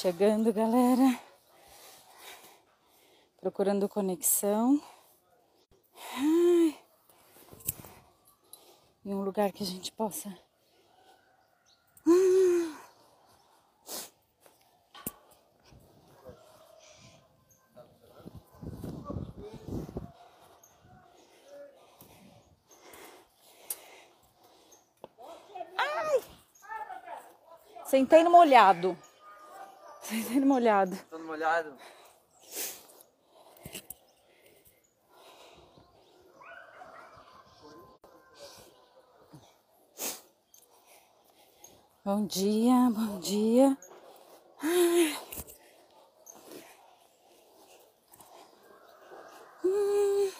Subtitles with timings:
[0.00, 1.18] Chegando, galera.
[3.40, 4.80] Procurando conexão.
[9.04, 10.32] Em um lugar que a gente possa.
[27.84, 28.96] Sentei no molhado.
[30.08, 30.96] Sentei no molhado.
[31.10, 31.76] Todo molhado?
[42.02, 43.76] Bom dia, bom dia.
[44.62, 45.14] Ai.
[49.62, 50.30] Hum.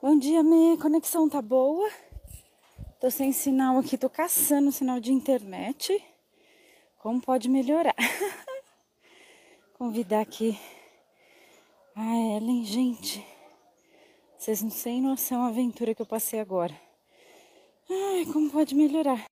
[0.00, 1.90] Bom dia, minha conexão tá boa.
[2.98, 6.02] Tô sem sinal aqui, tô caçando sinal de internet.
[7.00, 7.94] Como pode melhorar?
[9.72, 10.60] Convidar aqui
[11.96, 13.26] a Ellen, gente.
[14.36, 16.78] Vocês não têm noção a aventura que eu passei agora.
[17.88, 19.29] Ai, como pode melhorar?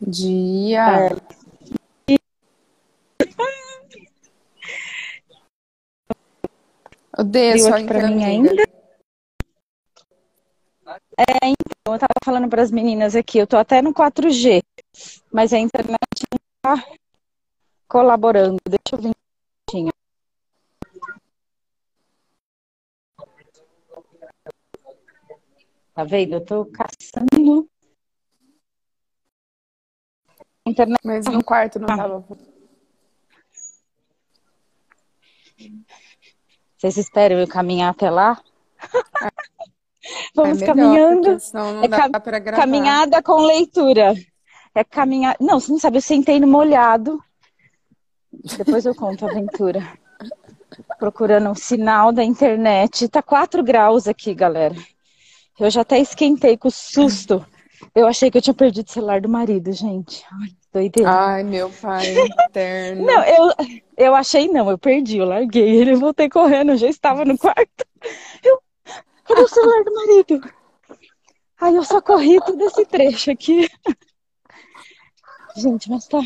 [0.00, 1.10] Dia.
[7.18, 8.50] Odeio Viu só aqui pra mim ainda?
[11.18, 14.62] É, então, eu tava falando para as meninas aqui, eu tô até no 4G,
[15.30, 15.98] mas a internet
[16.32, 16.84] não tá
[17.86, 18.56] colaborando.
[18.66, 19.08] Deixa eu ver.
[19.74, 19.90] um.
[25.94, 26.36] Tá vendo?
[26.36, 27.68] Eu tô caçando.
[30.70, 31.00] Internet.
[31.04, 31.96] Mas no quarto não Ah.
[31.96, 32.24] tava.
[36.78, 38.40] Vocês esperam eu caminhar até lá?
[40.34, 41.38] Vamos é melhor, caminhando.
[41.52, 42.62] não É dá pra gravar.
[42.62, 44.14] Caminhada com leitura.
[44.74, 45.36] É caminhar.
[45.40, 47.22] Não, você não sabe, eu sentei no molhado.
[48.56, 49.86] Depois eu conto a aventura.
[50.98, 53.08] Procurando um sinal da internet.
[53.08, 54.74] Tá 4 graus aqui, galera.
[55.58, 57.44] Eu já até esquentei com o susto.
[57.94, 60.24] Eu achei que eu tinha perdido o celular do marido, gente.
[60.40, 61.10] Ai, doideira.
[61.10, 62.14] Ai, meu pai
[62.48, 63.04] eterno.
[63.06, 63.52] Não, eu,
[63.96, 67.84] eu achei não, eu perdi, eu larguei ele, voltei correndo, eu já estava no quarto.
[68.44, 68.60] Eu,
[69.24, 70.40] cadê o celular do marido?
[71.60, 73.68] Aí eu só corri todo esse trecho aqui.
[75.56, 76.20] Gente, mas tá.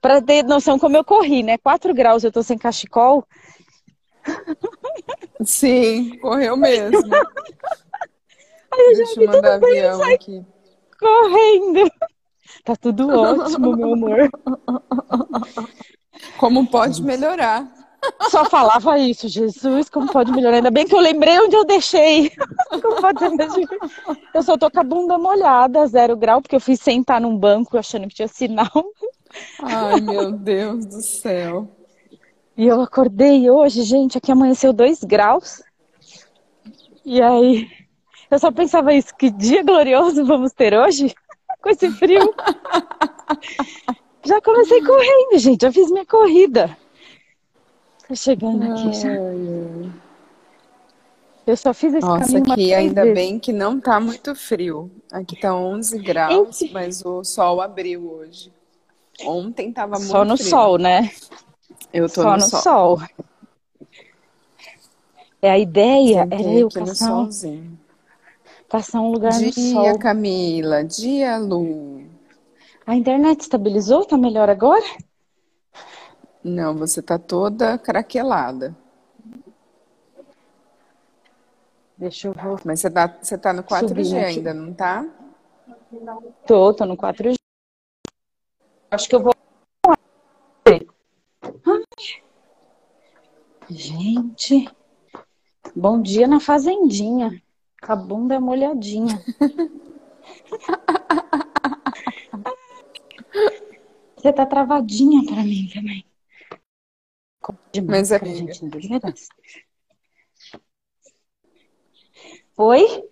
[0.00, 1.58] Pra ter noção como eu corri, né?
[1.58, 3.26] 4 graus, eu tô sem cachecol.
[5.44, 7.14] Sim, correu mesmo.
[8.72, 10.44] Aí eu já Deixa vi eu mandar todo avião aqui.
[10.98, 11.90] correndo.
[12.64, 14.30] Tá tudo ótimo, meu amor.
[16.38, 17.72] Como pode melhorar?
[18.30, 20.56] Só falava isso, Jesus, como pode melhorar?
[20.56, 22.30] Ainda bem que eu lembrei onde eu deixei.
[24.32, 27.76] Eu só tô com a bunda molhada, zero grau, porque eu fui sentar num banco
[27.76, 28.70] achando que tinha sinal.
[29.60, 31.68] Ai, meu Deus do céu.
[32.56, 35.62] E eu acordei hoje, gente, aqui amanheceu dois graus.
[37.04, 37.68] E aí,
[38.30, 41.14] eu só pensava isso, que dia glorioso vamos ter hoje?
[41.62, 42.34] Com esse frio.
[44.24, 46.76] Já comecei correndo, gente, já fiz minha corrida.
[48.06, 49.08] Tô chegando aqui já.
[51.46, 53.14] Eu só fiz esse Nossa, caminho aqui ainda vezes.
[53.14, 54.90] bem que não tá muito frio.
[55.10, 58.52] Aqui tá 11 graus, mas o sol abriu hoje.
[59.24, 60.50] Ontem tava Só muito no frio.
[60.50, 61.10] sol, né?
[61.92, 62.60] Eu tô Só no no sol.
[62.62, 63.02] sol.
[65.40, 67.77] É a ideia era Sentei eu aqui no caçar um,
[68.68, 69.98] caçar um lugar no Dia, sol.
[69.98, 70.84] Camila.
[70.84, 72.06] Dia, Lu.
[72.86, 74.04] A internet estabilizou?
[74.04, 74.84] Tá melhor agora?
[76.42, 78.76] Não, você tá toda craquelada.
[81.96, 84.16] Deixa eu vou Mas você tá, você tá no 4G subir aqui.
[84.38, 85.04] ainda, não tá?
[86.46, 87.34] Tô, tô no 4G.
[88.90, 89.34] Acho que eu vou.
[93.68, 94.66] Gente,
[95.76, 97.42] bom dia na fazendinha.
[97.82, 99.16] Com a bunda molhadinha.
[104.16, 106.04] Você tá travadinha pra mim também.
[107.72, 108.34] De Mas, amiga.
[108.36, 108.70] gente, não
[109.00, 109.28] merece.
[112.56, 113.04] Oi?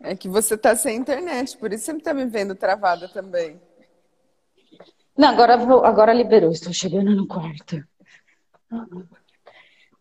[0.00, 3.60] É que você tá sem internet, por isso você tá me vendo travada também.
[5.16, 6.50] Não, agora, vou- agora liberou.
[6.52, 7.82] Estou chegando no quarto.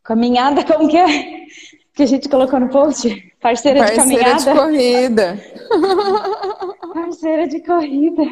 [0.04, 1.46] Caminhada, como que é?
[1.94, 3.08] Que a gente colocou no post?
[3.40, 4.56] Parceira de Parceira de caminhada?
[4.56, 5.38] corrida.
[6.94, 8.24] Parceira de corrida.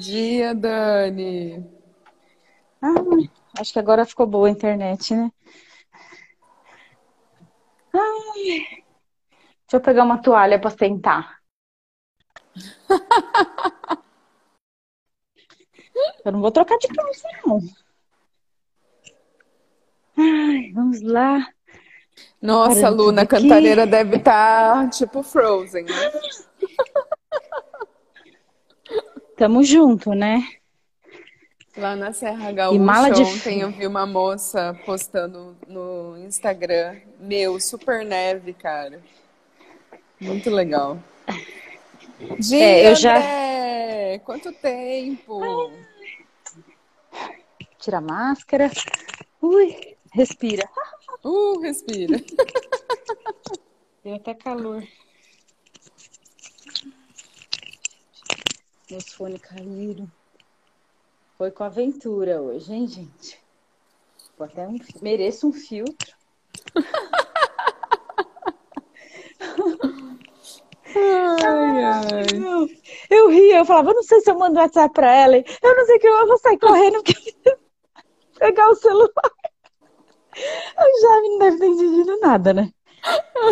[0.00, 1.66] Dia, Dani.
[2.80, 2.94] Ah,
[3.60, 5.30] acho que agora ficou boa a internet, né?
[7.92, 11.38] Ai, deixa eu pegar uma toalha para sentar.
[16.24, 17.60] Eu não vou trocar de calça, não.
[20.16, 21.53] Ai, vamos lá.
[22.40, 23.30] Nossa, Parando Lu, tudo na aqui.
[23.30, 26.12] cantareira deve estar tipo Frozen, né?
[29.36, 30.46] Tamo junto, né?
[31.76, 36.96] Lá na Serra E mala Gaúcha, de ontem eu vi uma moça postando no Instagram.
[37.18, 39.00] Meu, super neve, cara.
[40.20, 40.98] Muito legal.
[42.38, 44.20] Dia, É, eu já- André!
[44.24, 45.72] Quanto tempo!
[47.80, 48.70] Tira a máscara.
[49.42, 50.62] Ui, respira.
[51.24, 52.18] Uh, respira.
[54.02, 54.82] Deu até calor.
[58.90, 60.10] Meus fones caíram.
[61.38, 63.42] Foi com aventura hoje, hein, gente?
[64.36, 66.14] Vou até um- mereço um filtro.
[70.96, 72.26] Ai, ai.
[72.32, 72.68] Eu,
[73.10, 75.36] eu ria, eu falava, eu não sei se eu mando WhatsApp pra ela.
[75.36, 77.34] Eu não sei o que eu vou sair correndo porque
[78.38, 79.10] pegar o celular.
[80.78, 82.70] O Jaime não deve ter entendido nada, né?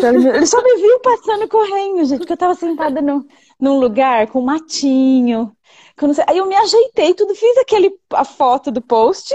[0.02, 3.26] Ele só me viu passando correndo, gente, porque eu tava sentada no,
[3.60, 5.54] num lugar com matinho.
[5.96, 9.34] que Aí eu me ajeitei, tudo, fiz aquele, a foto do post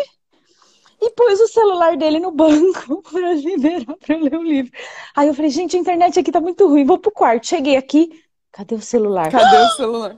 [0.99, 4.71] e pus o celular dele no banco pra liberar pra ler o livro.
[5.15, 7.47] Aí eu falei, gente, a internet aqui tá muito ruim, vou pro quarto.
[7.47, 8.09] Cheguei aqui,
[8.51, 9.31] cadê o celular?
[9.31, 10.17] Cadê o celular?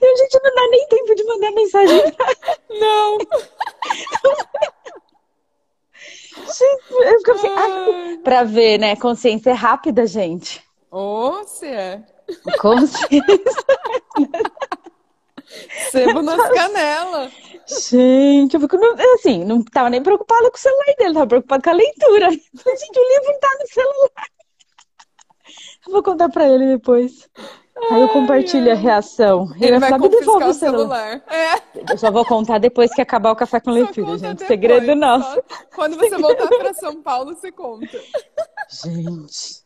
[0.00, 2.02] E a gente não dá nem tempo de mandar mensagem.
[2.70, 3.18] Não!
[6.36, 8.96] Gente, eu fico assim, ah, pra ver, né?
[8.96, 10.62] Consciência é rápida, gente.
[10.90, 12.02] Ô, se é.
[12.60, 13.24] Consciência.
[15.90, 17.32] Sebo nas canelas.
[17.66, 18.76] Gente, eu fico,
[19.14, 22.30] assim, não tava nem preocupada com o celular dele, tava preocupada com a leitura.
[22.30, 24.28] Gente, o livro tá no celular.
[25.86, 27.28] Eu vou contar pra ele depois.
[27.90, 29.46] Aí eu compartilho a reação.
[29.56, 30.54] Ele, Ele vai confiscar o celular.
[30.54, 31.22] celular.
[31.28, 31.92] É.
[31.92, 34.38] Eu só vou contar depois que acabar o café com leitura, gente.
[34.38, 35.42] depois, Segredo nosso.
[35.74, 37.86] Quando você voltar para São Paulo, você conta.
[38.84, 39.64] Gente,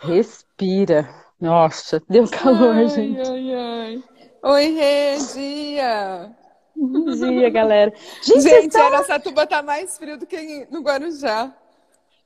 [0.00, 1.08] respira.
[1.40, 3.20] Nossa, deu calor, ai, gente.
[3.28, 4.04] ai, ai.
[4.42, 6.30] Oi, Rê, dia.
[6.74, 7.92] Bom dia, galera.
[8.22, 8.86] Gente, Gente, estão...
[8.86, 11.52] Araçatuba tá mais frio do que no Guarujá.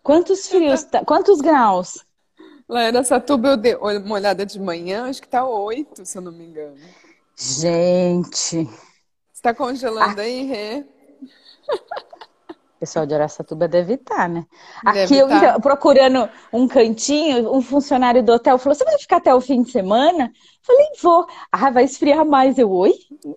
[0.03, 0.85] Quantos frios?
[0.85, 2.05] tá- Quantos graus?
[2.71, 6.23] Lá em Araçatuba eu dei uma olhada de manhã, acho que tá 8, se eu
[6.23, 6.77] não me engano.
[7.37, 8.65] Gente,
[9.33, 10.85] Você tá congelando aí, Rê?
[12.49, 14.47] o pessoal de Araçatuba deve estar, né?
[14.85, 15.59] Deve Aqui eu tá.
[15.59, 19.73] procurando um cantinho, um funcionário do hotel falou: Você vai ficar até o fim de
[19.73, 20.33] semana?
[20.63, 21.27] Falei, vou.
[21.51, 22.57] Ah, vai esfriar mais.
[22.57, 22.95] Eu, oi?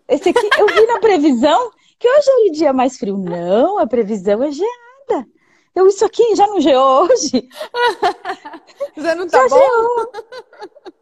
[0.08, 3.18] Esse aqui, eu vi na previsão que hoje é o dia mais frio.
[3.18, 5.28] Não, a previsão é geada.
[5.76, 7.50] Eu, isso aqui já não geou hoje?
[8.98, 9.56] Já não tá Já bom?
[9.56, 10.12] geou.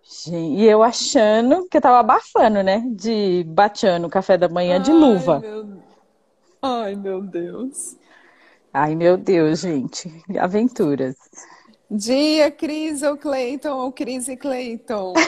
[0.03, 2.81] Gente, e eu achando que eu tava abafando, né?
[2.87, 5.39] De batiano, café da manhã de Ai, luva.
[5.39, 5.65] meu...
[6.61, 7.97] Ai, meu Deus.
[8.73, 10.09] Ai, meu Deus, gente.
[10.39, 11.15] Aventuras.
[11.89, 15.13] Dia, Cris ou Cleiton ou Cris e Cleiton?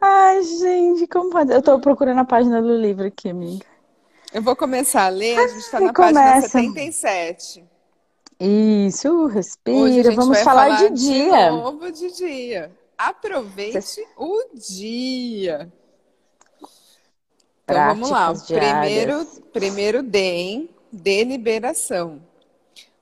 [0.00, 1.52] Ai, gente, como pode?
[1.52, 3.66] Eu tô procurando a página do livro aqui, amiga.
[4.32, 6.48] Eu vou começar a ler, a gente tá Ai, na página começa.
[6.48, 7.64] 77.
[8.40, 10.02] Isso, respira.
[10.04, 11.50] gente Vamos falar, falar de dia.
[11.50, 12.70] novo de dia.
[12.96, 15.72] Aproveite o dia.
[17.64, 18.32] Então vamos lá.
[18.34, 20.70] Primeiro, primeiro D, hein?
[20.92, 22.22] Deliberação.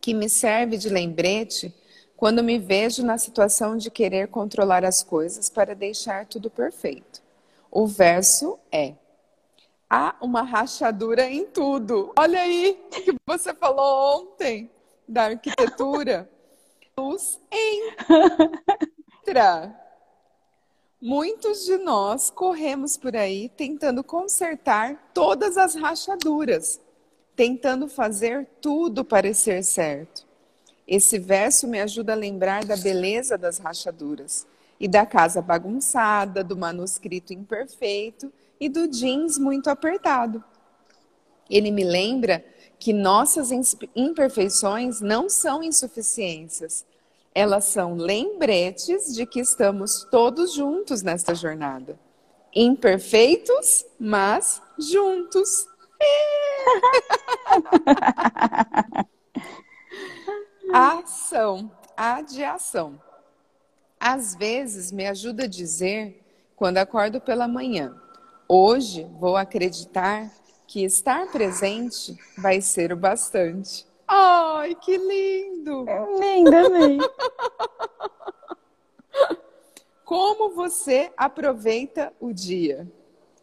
[0.00, 1.72] que me serve de lembrete
[2.16, 7.22] quando me vejo na situação de querer controlar as coisas para deixar tudo perfeito.
[7.70, 8.94] O verso é:
[9.88, 12.12] há uma rachadura em tudo.
[12.18, 14.68] Olha aí que você falou ontem
[15.06, 16.28] da arquitetura.
[16.98, 17.40] Luz
[19.26, 19.76] entra.
[21.00, 26.78] Muitos de nós corremos por aí tentando consertar todas as rachaduras,
[27.34, 30.26] tentando fazer tudo parecer certo.
[30.86, 34.46] Esse verso me ajuda a lembrar da beleza das rachaduras
[34.78, 40.44] e da casa bagunçada, do manuscrito imperfeito e do jeans muito apertado.
[41.48, 42.44] Ele me lembra
[42.80, 43.50] que nossas
[43.94, 46.86] imperfeições não são insuficiências,
[47.34, 52.00] elas são lembretes de que estamos todos juntos nesta jornada.
[52.54, 55.68] Imperfeitos, mas juntos.
[60.72, 62.98] Ação, adiação.
[63.98, 66.24] Às vezes me ajuda a dizer,
[66.56, 67.94] quando acordo pela manhã,
[68.48, 70.30] hoje vou acreditar
[70.70, 73.84] que estar presente vai ser o bastante.
[74.06, 75.84] Ai, que lindo!
[76.20, 76.98] Linda, amei.
[80.04, 82.88] Como você aproveita o dia?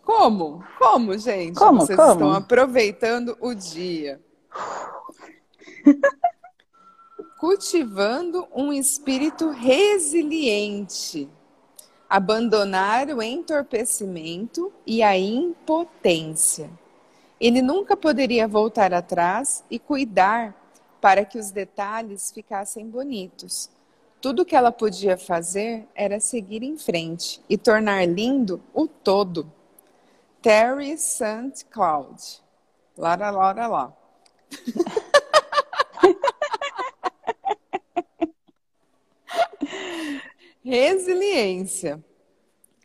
[0.06, 0.64] Como?
[0.80, 1.60] Como, gente?
[1.60, 1.82] Como?
[1.82, 2.14] Vocês Como?
[2.14, 4.22] estão aproveitando o dia.
[7.38, 11.30] cultivando um espírito resiliente,
[12.10, 16.70] abandonar o entorpecimento e a impotência.
[17.40, 20.56] Ele nunca poderia voltar atrás e cuidar
[21.00, 23.70] para que os detalhes ficassem bonitos.
[24.20, 29.52] Tudo que ela podia fazer era seguir em frente e tornar lindo o todo.
[30.42, 31.64] Terry St.
[31.70, 32.42] Cloud.
[32.98, 33.94] Lá, lá, lá, lá.
[40.64, 42.04] Resiliência,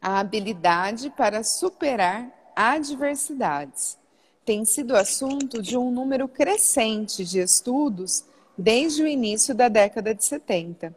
[0.01, 3.99] a habilidade para superar adversidades,
[4.45, 8.25] tem sido assunto de um número crescente de estudos
[8.57, 10.95] desde o início da década de 70.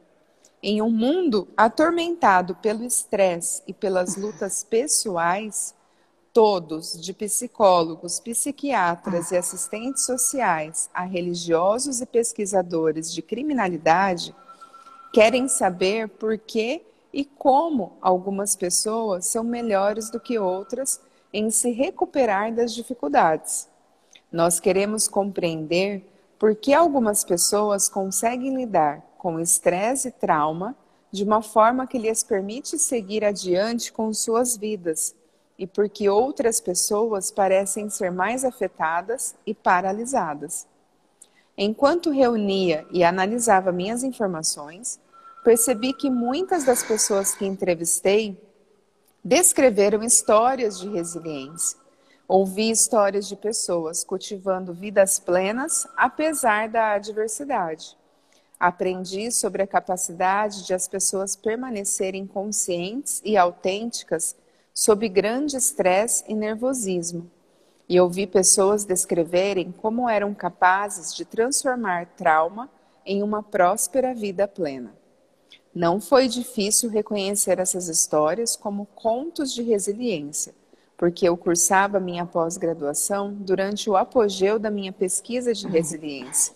[0.61, 5.75] Em um mundo atormentado pelo estresse e pelas lutas pessoais,
[6.33, 14.35] todos, de psicólogos, psiquiatras e assistentes sociais a religiosos e pesquisadores de criminalidade,
[15.15, 16.81] Querem saber por que
[17.13, 20.99] e como algumas pessoas são melhores do que outras
[21.35, 23.67] em se recuperar das dificuldades.
[24.31, 30.73] Nós queremos compreender por que algumas pessoas conseguem lidar com estresse e trauma
[31.11, 35.13] de uma forma que lhes permite seguir adiante com suas vidas
[35.59, 40.65] e por que outras pessoas parecem ser mais afetadas e paralisadas.
[41.57, 45.01] Enquanto reunia e analisava minhas informações,
[45.43, 48.41] percebi que muitas das pessoas que entrevistei
[49.25, 51.79] descreveram histórias de resiliência.
[52.27, 57.97] Ouvi histórias de pessoas cultivando vidas plenas apesar da adversidade.
[58.59, 64.35] Aprendi sobre a capacidade de as pessoas permanecerem conscientes e autênticas
[64.71, 67.29] sob grande estresse e nervosismo.
[67.89, 72.69] E ouvi pessoas descreverem como eram capazes de transformar trauma
[73.03, 74.93] em uma próspera vida plena.
[75.75, 80.55] Não foi difícil reconhecer essas histórias como contos de resiliência,
[80.95, 86.55] porque eu cursava minha pós-graduação durante o apogeu da minha pesquisa de resiliência.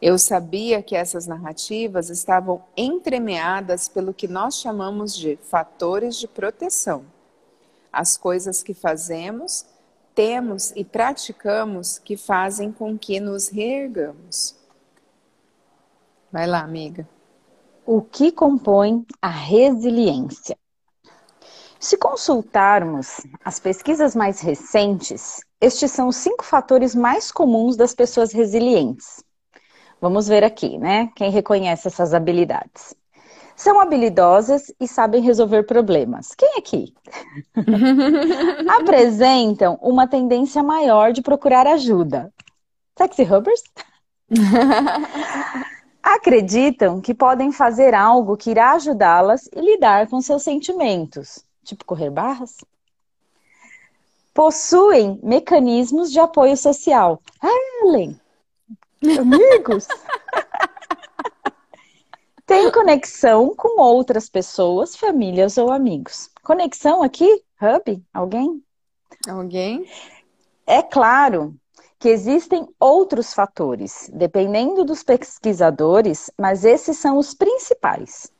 [0.00, 7.04] Eu sabia que essas narrativas estavam entremeadas pelo que nós chamamos de fatores de proteção.
[7.92, 9.66] As coisas que fazemos,
[10.14, 14.56] temos e praticamos que fazem com que nos reergamos.
[16.32, 17.06] Vai lá, amiga.
[17.88, 20.58] O que compõe a resiliência?
[21.78, 28.32] Se consultarmos as pesquisas mais recentes, estes são os cinco fatores mais comuns das pessoas
[28.32, 29.22] resilientes.
[30.00, 31.10] Vamos ver aqui, né?
[31.14, 32.92] Quem reconhece essas habilidades.
[33.54, 36.34] São habilidosas e sabem resolver problemas.
[36.36, 36.92] Quem aqui?
[38.80, 42.32] Apresentam uma tendência maior de procurar ajuda.
[42.98, 43.62] Sexy Hubbers?
[46.14, 52.10] acreditam que podem fazer algo que irá ajudá-las e lidar com seus sentimentos, tipo correr
[52.10, 52.58] barras.
[54.32, 57.20] Possuem mecanismos de apoio social.
[57.82, 58.20] Ellen,
[59.18, 59.88] amigos.
[62.46, 66.30] Tem conexão com outras pessoas, famílias ou amigos.
[66.44, 67.42] Conexão aqui?
[67.60, 68.00] Hub?
[68.14, 68.62] Alguém?
[69.28, 69.90] Alguém?
[70.64, 71.56] É claro
[71.98, 78.30] que existem outros fatores, dependendo dos pesquisadores, mas esses são os principais.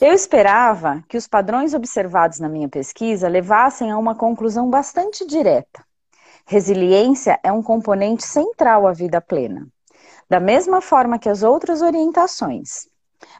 [0.00, 5.84] Eu esperava que os padrões observados na minha pesquisa levassem a uma conclusão bastante direta.
[6.46, 9.66] Resiliência é um componente central à vida plena,
[10.28, 12.88] da mesma forma que as outras orientações.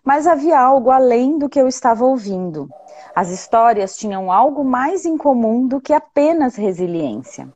[0.05, 2.69] Mas havia algo além do que eu estava ouvindo.
[3.15, 7.53] As histórias tinham algo mais em comum do que apenas resiliência.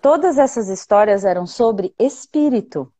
[0.00, 2.92] Todas essas histórias eram sobre espírito.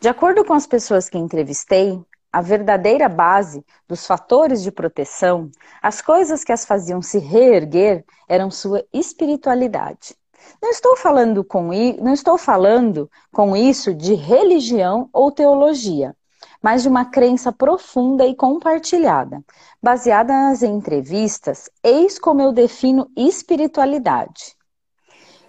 [0.00, 2.00] De acordo com as pessoas que entrevistei,
[2.32, 5.50] a verdadeira base dos fatores de proteção,
[5.82, 10.16] as coisas que as faziam se reerguer, eram sua espiritualidade.
[10.62, 16.16] Não estou falando com, não estou falando com isso de religião ou teologia,
[16.62, 19.44] mas de uma crença profunda e compartilhada.
[19.82, 24.56] Baseada nas entrevistas, eis como eu defino espiritualidade.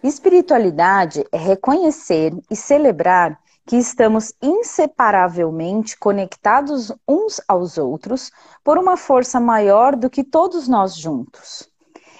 [0.04, 8.30] Espiritualidade é reconhecer e celebrar que estamos inseparavelmente conectados uns aos outros
[8.62, 11.70] por uma força maior do que todos nós juntos.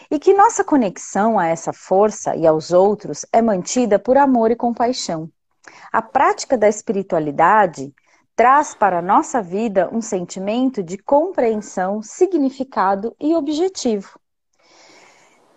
[0.10, 4.56] E que nossa conexão a essa força e aos outros é mantida por amor e
[4.56, 5.30] compaixão.
[5.92, 7.94] A prática da espiritualidade
[8.34, 14.18] traz para a nossa vida um sentimento de compreensão, significado e objetivo.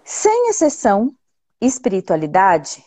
[0.02, 1.14] Sem exceção,
[1.60, 2.84] espiritualidade,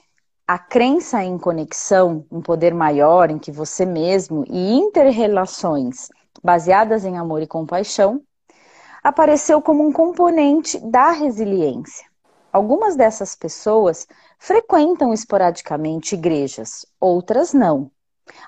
[0.48, 6.10] a crença em conexão, um poder maior em que você mesmo e interrelações
[6.44, 8.22] baseadas em amor e compaixão,
[9.04, 12.08] apareceu como um componente da resiliência.
[12.52, 17.92] Algumas dessas pessoas frequentam esporadicamente igrejas, outras não.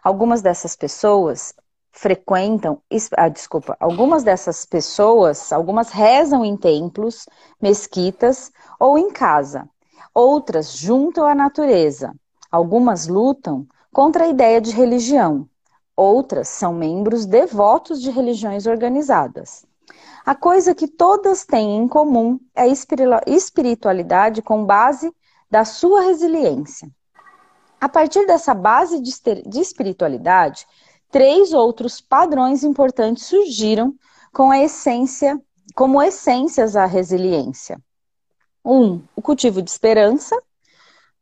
[0.03, 1.53] Algumas dessas pessoas
[1.91, 2.81] frequentam,
[3.17, 7.27] ah, desculpa, algumas dessas pessoas, algumas rezam em templos,
[7.61, 9.69] mesquitas ou em casa,
[10.13, 12.13] Outras juntam à natureza.
[12.51, 15.47] Algumas lutam contra a ideia de religião.
[15.95, 19.65] Outras são membros devotos de religiões organizadas.
[20.25, 25.13] A coisa que todas têm em comum é a espiritualidade com base
[25.49, 26.89] da sua resiliência.
[27.79, 30.67] A partir dessa base de espiritualidade,
[31.09, 33.95] três outros padrões importantes surgiram
[34.33, 35.41] com a essência,
[35.73, 37.81] como essências à resiliência.
[38.63, 40.41] Um, o cultivo de esperança.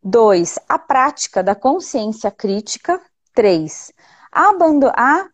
[0.02, 3.02] Dois, a prática da consciência crítica.
[3.34, 3.92] Três,
[4.32, 5.30] abandonar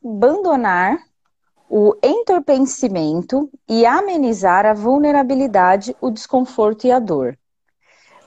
[1.70, 7.38] o entorpecimento e amenizar a vulnerabilidade, o desconforto e a dor.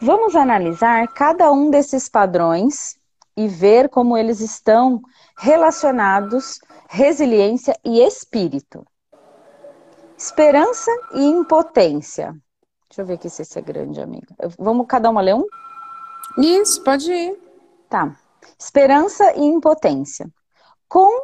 [0.01, 2.97] Vamos analisar cada um desses padrões
[3.37, 5.01] e ver como eles estão
[5.37, 8.85] relacionados resiliência e espírito.
[10.17, 12.35] Esperança e impotência.
[12.99, 14.27] Deixa eu ver aqui se esse é grande, amiga.
[14.59, 15.47] Vamos cada uma ler um?
[16.37, 17.39] Isso, pode ir.
[17.89, 18.17] Tá.
[18.59, 20.29] Esperança e impotência.
[20.89, 21.23] Com,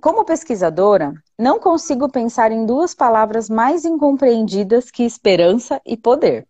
[0.00, 6.48] como pesquisadora, não consigo pensar em duas palavras mais incompreendidas que esperança e poder.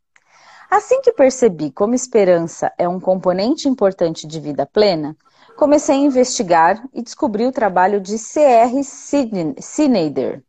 [0.70, 5.16] Assim que percebi como esperança é um componente importante de vida plena,
[5.56, 8.78] comecei a investigar e descobri o trabalho de C.R.
[8.78, 10.44] Snyder,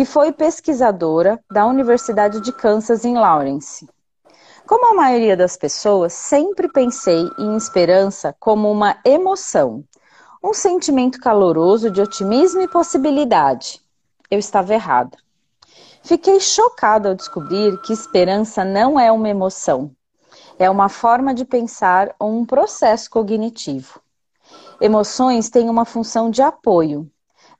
[0.00, 3.86] que foi pesquisadora da Universidade de Kansas em Lawrence.
[4.66, 9.84] Como a maioria das pessoas, sempre pensei em esperança como uma emoção,
[10.42, 13.78] um sentimento caloroso de otimismo e possibilidade.
[14.30, 15.18] eu estava errada.
[16.02, 19.90] Fiquei chocada ao descobrir que esperança não é uma emoção,
[20.58, 24.00] é uma forma de pensar ou um processo cognitivo.
[24.80, 27.06] Emoções têm uma função de apoio,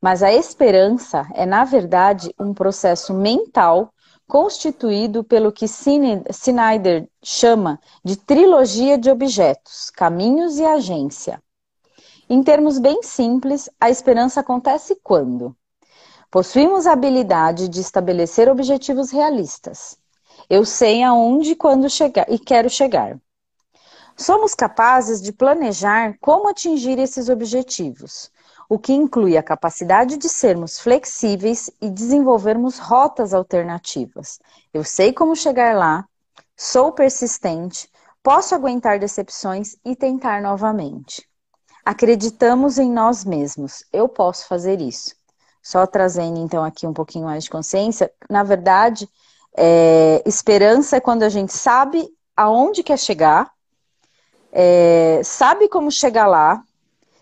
[0.00, 3.92] mas a esperança é, na verdade, um processo mental
[4.26, 11.42] constituído pelo que Snyder chama de trilogia de objetos, caminhos e agência.
[12.28, 15.54] Em termos bem simples, a esperança acontece quando
[16.30, 19.98] possuímos a habilidade de estabelecer objetivos realistas.
[20.48, 23.18] Eu sei aonde e quando chegar e quero chegar.
[24.16, 28.30] Somos capazes de planejar como atingir esses objetivos,
[28.70, 34.38] o que inclui a capacidade de sermos flexíveis e desenvolvermos rotas alternativas.
[34.72, 36.06] Eu sei como chegar lá,
[36.56, 37.90] sou persistente,
[38.22, 41.28] posso aguentar decepções e tentar novamente.
[41.84, 45.16] Acreditamos em nós mesmos, eu posso fazer isso.
[45.60, 49.08] Só trazendo então aqui um pouquinho mais de consciência, na verdade,
[49.56, 53.50] é, esperança é quando a gente sabe aonde quer chegar,
[54.52, 56.62] é, sabe como chegar lá,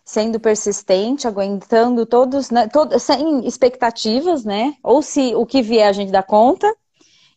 [0.08, 2.66] sendo persistente, aguentando todos, né,
[2.98, 4.74] sem expectativas, né?
[4.82, 6.74] Ou se o que vier a gente dá conta,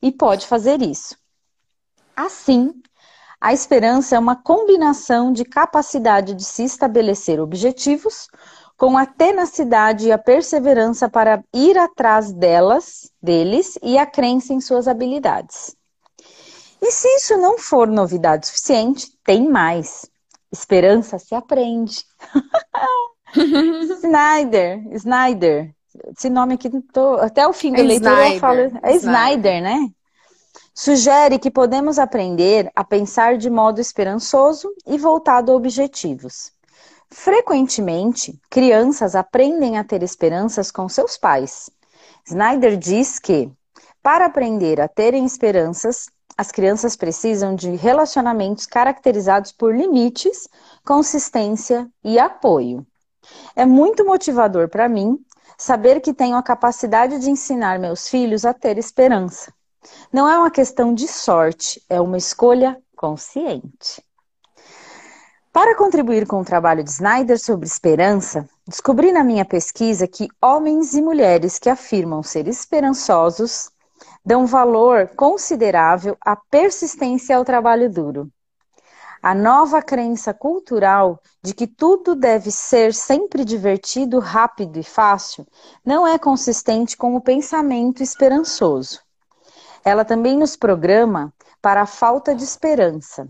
[0.02, 1.18] e pode fazer isso.
[2.16, 2.72] Assim,
[3.42, 8.30] a esperança é uma combinação de capacidade de se estabelecer objetivos
[8.78, 14.62] com a tenacidade e a perseverança para ir atrás delas, deles e a crença em
[14.62, 15.76] suas habilidades.
[16.82, 20.10] E se isso não for novidade suficiente, tem mais.
[20.52, 22.04] Esperança se aprende.
[24.02, 25.74] Snyder, Snyder.
[26.16, 28.60] Esse nome aqui, tô, até o fim da é leitura eu falo.
[28.60, 29.90] É Snyder, Snyder, né?
[30.74, 36.52] Sugere que podemos aprender a pensar de modo esperançoso e voltado a objetivos.
[37.10, 41.70] Frequentemente, crianças aprendem a ter esperanças com seus pais.
[42.26, 43.52] Snyder diz que,
[44.02, 50.48] para aprender a terem esperanças, as crianças precisam de relacionamentos caracterizados por limites,
[50.86, 52.86] consistência e apoio.
[53.56, 55.20] É muito motivador para mim
[55.58, 59.54] saber que tenho a capacidade de ensinar meus filhos a ter esperança.
[60.12, 64.04] Não é uma questão de sorte, é uma escolha consciente.
[65.52, 70.94] Para contribuir com o trabalho de Snyder sobre esperança, descobri na minha pesquisa que homens
[70.94, 73.70] e mulheres que afirmam ser esperançosos
[74.26, 78.32] dão valor considerável à persistência ao trabalho duro.
[79.22, 85.46] A nova crença cultural de que tudo deve ser sempre divertido, rápido e fácil
[85.86, 89.00] não é consistente com o pensamento esperançoso.
[89.86, 91.32] Ela também nos programa
[91.62, 93.28] para a falta de esperança,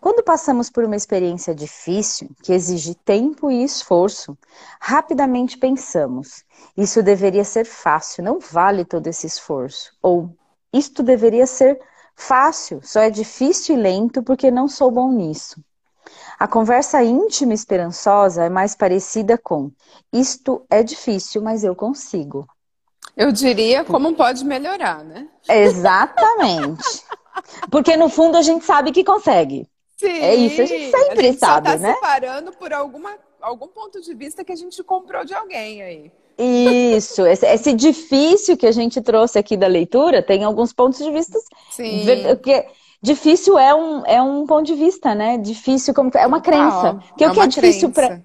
[0.00, 4.36] quando passamos por uma experiência difícil, que exige tempo e esforço,
[4.80, 6.44] rapidamente pensamos:
[6.76, 9.92] isso deveria ser fácil, não vale todo esse esforço.
[10.02, 10.30] Ou
[10.72, 11.78] isto deveria ser
[12.14, 15.62] fácil, só é difícil e lento porque não sou bom nisso.
[16.38, 19.70] A conversa íntima e esperançosa é mais parecida com:
[20.10, 22.48] isto é difícil, mas eu consigo.
[23.16, 25.28] Eu diria como pode melhorar, né?
[25.48, 27.04] Exatamente.
[27.70, 29.68] Porque no fundo a gente sabe que consegue.
[30.00, 31.94] Sim, é isso, a gente sempre a gente sabe, só tá né?
[31.94, 36.12] separando por alguma, algum ponto de vista que a gente comprou de alguém aí.
[36.38, 41.10] Isso, esse, esse, difícil que a gente trouxe aqui da leitura tem alguns pontos de
[41.10, 41.38] vista.
[41.70, 42.06] Sim.
[42.28, 42.66] Porque
[43.02, 45.36] difícil é um, é um ponto de vista, né?
[45.36, 46.94] Difícil como é uma crença.
[47.08, 48.22] Porque é o que é difícil para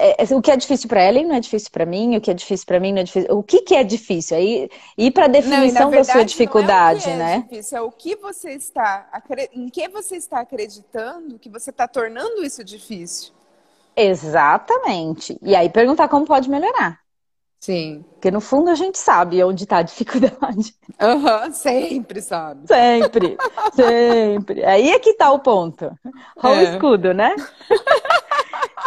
[0.00, 2.30] é, é, o que é difícil para ela não é difícil para mim, o que
[2.30, 3.36] é difícil para mim não é difícil.
[3.36, 4.36] O que, que é difícil?
[4.36, 7.36] Aí ir para a definição não, verdade, da sua dificuldade, não é o que é
[7.36, 7.46] né?
[7.50, 12.44] Difícil, é o que você está, em que você está acreditando que você está tornando
[12.44, 13.32] isso difícil.
[13.96, 15.38] Exatamente.
[15.42, 17.00] E aí perguntar como pode melhorar.
[17.58, 18.02] Sim.
[18.12, 20.74] Porque no fundo a gente sabe onde está a dificuldade.
[20.98, 22.66] Uhum, sempre sabe.
[22.66, 23.36] Sempre,
[23.74, 24.64] sempre.
[24.64, 25.92] Aí é que está o ponto.
[26.42, 26.70] Olha é.
[26.70, 27.36] o escudo, né?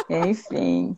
[0.10, 0.98] Enfim.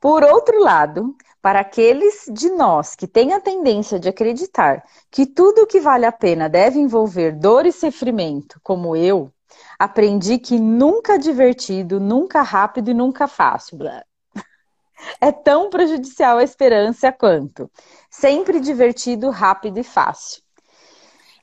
[0.00, 5.66] Por outro lado, para aqueles de nós que têm a tendência de acreditar que tudo
[5.66, 9.30] que vale a pena deve envolver dor e sofrimento, como eu,
[9.78, 13.78] aprendi que nunca divertido, nunca rápido e nunca fácil.
[15.20, 17.70] É tão prejudicial a esperança quanto
[18.10, 20.42] sempre divertido, rápido e fácil.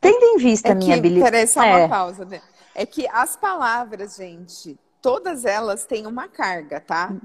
[0.01, 1.31] Tendo em vista é a minha habilidade.
[1.31, 1.77] Peraí, só é.
[1.77, 2.27] uma pausa.
[2.75, 7.15] É que as palavras, gente, todas elas têm uma carga, tá?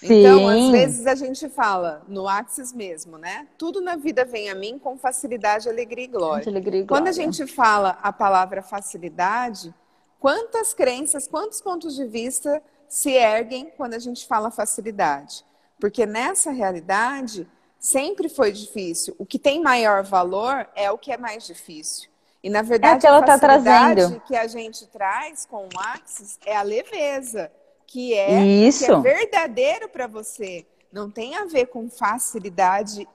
[0.00, 0.20] Sim.
[0.20, 3.48] Então, às vezes a gente fala no Axis mesmo, né?
[3.56, 6.50] Tudo na vida vem a mim com facilidade, alegria e glória.
[6.50, 7.02] Alegria e glória.
[7.02, 9.74] Quando a gente fala a palavra facilidade,
[10.20, 15.42] quantas crenças, quantos pontos de vista se erguem quando a gente fala facilidade?
[15.80, 17.48] Porque nessa realidade,
[17.78, 19.14] Sempre foi difícil.
[19.18, 22.10] O que tem maior valor é o que é mais difícil.
[22.42, 24.20] E na É verdade, ela a tá facilidade trazendo.
[24.20, 27.50] que a gente traz com o Axis é a leveza,
[27.86, 29.00] que é, que é Isso.
[29.00, 30.64] verdadeiro para você.
[30.92, 33.06] Não tem a ver com facilidade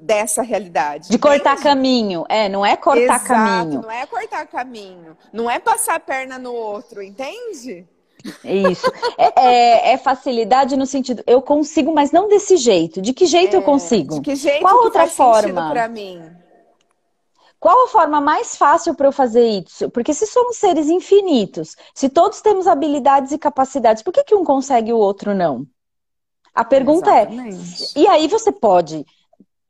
[0.00, 1.08] dessa realidade.
[1.08, 1.62] De cortar entende?
[1.62, 2.26] caminho.
[2.28, 3.80] É, não é cortar Exato, caminho.
[3.82, 7.86] não é cortar caminho, não é passar a perna no outro, entende?
[8.44, 8.86] Isso.
[9.18, 13.00] É, é- é facilidade no sentido, eu consigo, mas não desse jeito.
[13.00, 14.16] De que jeito eu consigo?
[14.16, 15.70] É, De que jeito Qual que outra faz forma?
[15.70, 16.22] para mim?
[17.62, 19.88] Qual a forma mais fácil para eu fazer isso?
[19.88, 24.42] Porque se somos seres infinitos, se todos temos habilidades e capacidades, por que, que um
[24.42, 25.64] consegue e o outro não?
[26.52, 27.92] A pergunta é, Exatamente.
[27.94, 29.06] e aí você pode,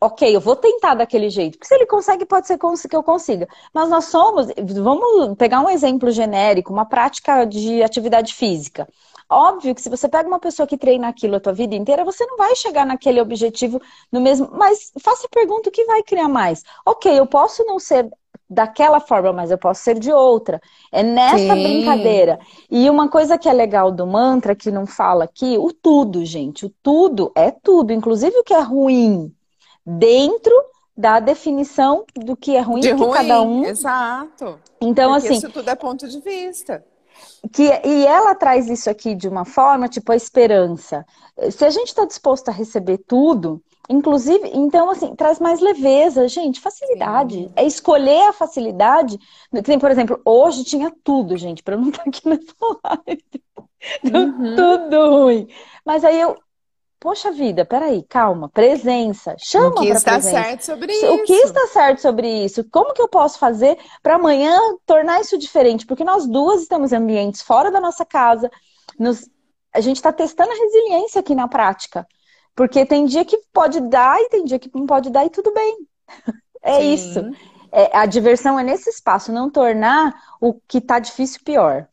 [0.00, 3.46] ok, eu vou tentar daquele jeito, porque se ele consegue, pode ser que eu consiga.
[3.74, 4.46] Mas nós somos,
[4.83, 8.88] vamos pegar um exemplo genérico, uma prática de atividade física.
[9.33, 12.25] Óbvio que se você pega uma pessoa que treina aquilo a tua vida inteira, você
[12.27, 14.49] não vai chegar naquele objetivo no mesmo.
[14.53, 16.62] Mas faça a pergunta o que vai criar mais.
[16.85, 18.09] Ok, eu posso não ser
[18.49, 20.61] daquela forma, mas eu posso ser de outra.
[20.92, 21.62] É nessa Sim.
[21.62, 22.38] brincadeira.
[22.71, 26.66] E uma coisa que é legal do mantra, que não fala aqui, o tudo, gente.
[26.66, 29.35] O tudo é tudo, inclusive o que é ruim,
[29.85, 30.55] dentro
[30.97, 33.64] da definição do que é ruim, De ruim, cada um.
[33.64, 34.59] exato.
[34.81, 36.85] Então, Porque assim, isso tudo é ponto de vista.
[37.52, 41.05] Que, e ela traz isso aqui de uma forma, tipo, a esperança.
[41.50, 46.61] Se a gente está disposto a receber tudo, inclusive, então, assim, traz mais leveza, gente,
[46.61, 47.35] facilidade.
[47.35, 47.52] Sim.
[47.57, 49.18] É escolher a facilidade.
[49.66, 53.24] Nem, por exemplo, hoje tinha tudo, gente, para eu não estar aqui nessa live.
[54.02, 54.55] Deu Uhum.
[54.55, 55.48] tudo ruim.
[55.85, 56.37] Mas aí eu,
[57.03, 60.31] poxa vida, peraí, calma, presença, chama O que está presença.
[60.31, 61.12] certo sobre isso?
[61.15, 62.65] O que está certo sobre isso?
[62.71, 65.85] Como que eu posso fazer para amanhã tornar isso diferente?
[65.87, 68.51] Porque nós duas estamos em ambientes fora da nossa casa.
[68.99, 69.29] nos-
[69.75, 72.07] A gente está testando a resiliência aqui na prática.
[72.55, 75.53] Porque tem dia que pode dar e tem dia que não pode dar e tudo
[75.53, 75.77] bem.
[76.65, 76.95] É Sim.
[76.95, 77.21] isso.
[77.73, 81.88] É, a diversão é nesse espaço, não tornar o que está difícil pior.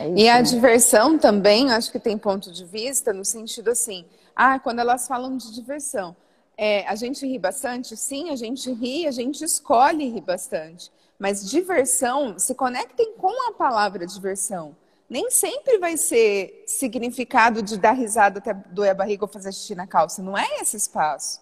[0.00, 0.42] É isso, E a né?
[0.42, 5.36] diversão também, acho que tem ponto de vista no sentido assim, ah, quando elas falam
[5.36, 6.16] de diversão,
[6.56, 7.94] é, a gente ri bastante?
[7.96, 10.90] Sim, a gente ri, a gente escolhe rir bastante.
[11.18, 14.74] Mas diversão, se conectem com a palavra diversão.
[15.08, 19.74] Nem sempre vai ser significado de dar risada até doer a barriga ou fazer xixi
[19.74, 20.22] na calça.
[20.22, 21.40] Não é esse espaço.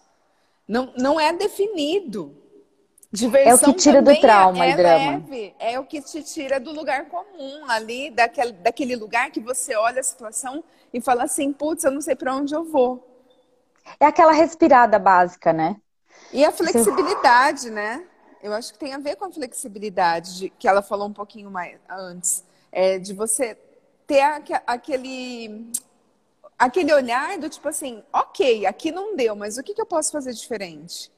[0.66, 2.34] Não, não é definido.
[3.12, 5.28] Diversão É o que tira do também trauma é, e é drama.
[5.28, 9.74] leve, é o que te tira do lugar comum ali, daquele, daquele lugar que você
[9.76, 13.04] olha a situação e fala assim, putz, eu não sei para onde eu vou.
[14.00, 15.76] É aquela respirada básica, né?
[16.30, 18.06] E a flexibilidade, né?
[18.42, 21.50] Eu acho que tem a ver com a flexibilidade, de- que ela falou um pouquinho
[21.50, 23.56] mais antes, é, de você
[24.06, 25.70] ter aque- aquele,
[26.58, 30.12] aquele olhar do tipo assim, ok, aqui não deu, mas o que, que eu posso
[30.12, 31.10] fazer diferente?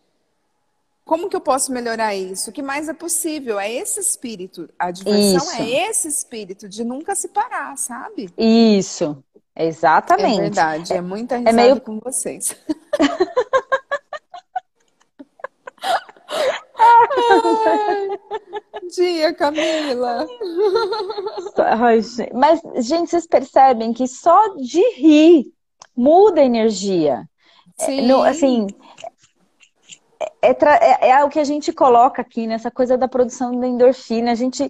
[1.11, 2.51] Como que eu posso melhorar isso?
[2.51, 3.59] O que mais é possível?
[3.59, 4.71] É esse espírito.
[4.79, 5.61] A diversão Isso.
[5.61, 8.31] é esse espírito de nunca se parar, sabe?
[8.39, 9.21] Isso,
[9.57, 10.39] exatamente.
[10.39, 10.93] É verdade.
[10.93, 12.55] É muita risada meio- com vocês.
[16.79, 18.09] Ai,
[18.95, 20.29] dia, Camila.
[21.59, 22.33] Ai, gente.
[22.33, 25.53] Mas, gente, vocês percebem que só de rir
[25.97, 27.29] muda a energia.
[27.81, 28.07] Sim.
[28.07, 28.69] No- assim,
[30.43, 34.33] é, é- é o que a gente coloca aqui nessa coisa da produção da endorfina.
[34.33, 34.65] A gente,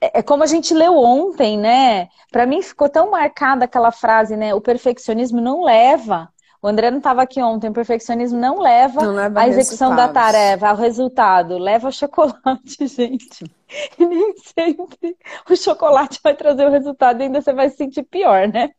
[0.00, 2.08] é, é como a gente leu ontem, né?
[2.30, 4.54] Para mim ficou tão marcada aquela frase, né?
[4.54, 6.28] O perfeccionismo não leva.
[6.62, 7.70] O André não estava aqui ontem.
[7.70, 10.32] O perfeccionismo não leva Não leva a execução da resultados.
[10.32, 11.58] tarefa, ao resultado.
[11.58, 13.44] Leva o chocolate, gente.
[13.98, 15.16] E nem sempre
[15.48, 18.70] o chocolate vai trazer o resultado, ainda você vai se sentir pior, né?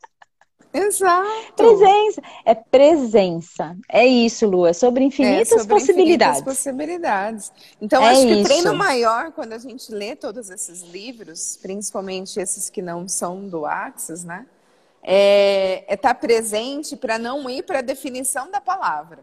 [0.73, 1.53] Exato.
[1.55, 2.21] Presença.
[2.45, 3.75] É presença.
[3.89, 4.65] É isso, Lu.
[4.65, 6.37] É sobre É, infinitas sobre possibilidades.
[6.39, 7.51] infinitas possibilidades.
[7.81, 8.43] Então, É acho que o isso.
[8.43, 13.65] treino maior, quando a gente lê todos esses livros, principalmente esses que não são do
[13.65, 14.45] Axis, né?
[15.03, 19.19] É estar presente para não ir para a definição da palavra,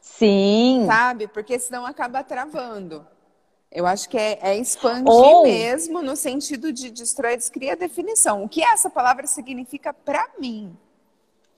[0.00, 0.84] Sim.
[0.86, 1.28] sabe?
[1.28, 3.06] Porque senão acaba travando.
[3.74, 8.44] Eu acho que é, é expandir Ou- mesmo no sentido de destrói, descria a definição.
[8.44, 10.76] O que essa palavra significa para mim?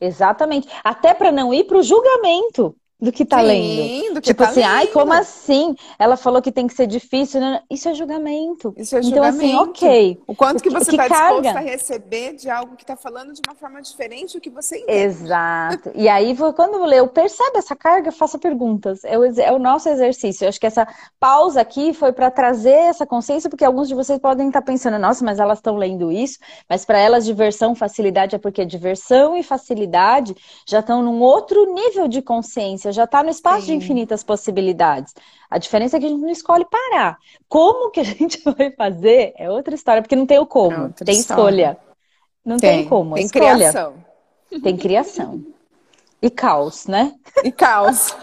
[0.01, 0.67] Exatamente.
[0.83, 4.15] Até para não ir para o julgamento do que tá Sim, lendo.
[4.15, 4.93] do que Tipo tá assim, ai, lendo.
[4.93, 5.75] como assim?
[5.99, 7.41] Ela falou que tem que ser difícil.
[7.41, 7.63] né?
[7.71, 8.75] Isso é julgamento.
[8.77, 9.71] Isso é Então, assim, julgamento.
[9.71, 10.23] ok.
[10.27, 13.55] O quanto que você está disposto a receber de algo que está falando de uma
[13.55, 14.93] forma diferente do que você entende.
[14.93, 15.91] Exato.
[15.95, 19.05] E aí, quando eu percebe essa carga, faça perguntas.
[19.05, 20.45] É o, é o nosso exercício.
[20.45, 20.87] Eu acho que essa
[21.21, 25.25] pausa aqui foi para trazer essa consciência, porque alguns de vocês podem estar pensando, nossa,
[25.25, 26.39] mas elas estão lendo isso.
[26.69, 30.35] Mas para elas, diversão, facilidade é porque diversão e facilidade
[30.67, 32.86] já estão num outro nível de consciência.
[32.87, 33.67] Existência, já está no espaço Sim.
[33.67, 35.15] de infinitas possibilidades.
[35.51, 37.19] A diferença é que a gente não escolhe parar.
[37.49, 41.05] Como que a gente vai fazer é outra história, porque não tem o como, é
[41.05, 41.73] tem história.
[41.73, 41.79] escolha.
[42.45, 43.55] Não tem, tem como, tem escolha.
[43.55, 43.95] criação.
[44.63, 45.45] Tem criação.
[46.23, 47.13] E caos, né?
[47.45, 48.15] E caos.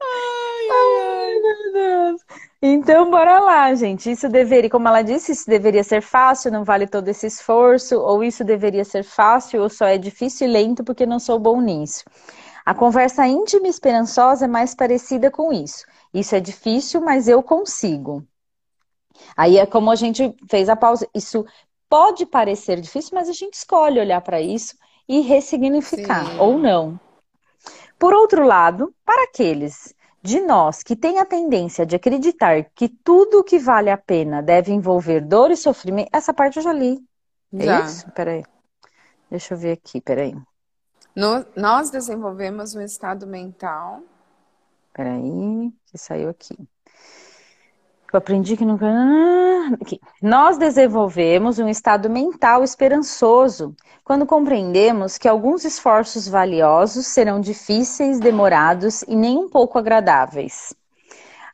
[0.00, 2.20] ai, ai, ai, meu Deus.
[2.66, 4.10] Então, bora lá, gente.
[4.10, 8.24] Isso deveria, como ela disse, isso deveria ser fácil, não vale todo esse esforço, ou
[8.24, 12.02] isso deveria ser fácil, ou só é difícil e lento porque não sou bom nisso.
[12.64, 15.84] A conversa íntima e esperançosa é mais parecida com isso.
[16.14, 18.26] Isso é difícil, mas eu consigo.
[19.36, 21.06] Aí é como a gente fez a pausa.
[21.14, 21.44] Isso
[21.86, 24.74] pode parecer difícil, mas a gente escolhe olhar para isso
[25.06, 26.38] e ressignificar, Sim.
[26.38, 26.98] ou não.
[27.98, 33.44] Por outro lado, para aqueles de nós que tem a tendência de acreditar que tudo
[33.44, 36.98] que vale a pena deve envolver dor e sofrimento, essa parte eu já li.
[37.52, 37.84] É já.
[37.84, 38.10] isso?
[38.12, 38.42] Peraí.
[39.30, 40.34] Deixa eu ver aqui, peraí.
[41.14, 44.02] No, nós desenvolvemos um estado mental.
[44.94, 46.56] Peraí, que saiu aqui.
[48.14, 48.86] Eu aprendi que nunca.
[48.86, 49.76] Ah,
[50.22, 53.74] Nós desenvolvemos um estado mental esperançoso
[54.04, 60.72] quando compreendemos que alguns esforços valiosos serão difíceis, demorados e nem um pouco agradáveis.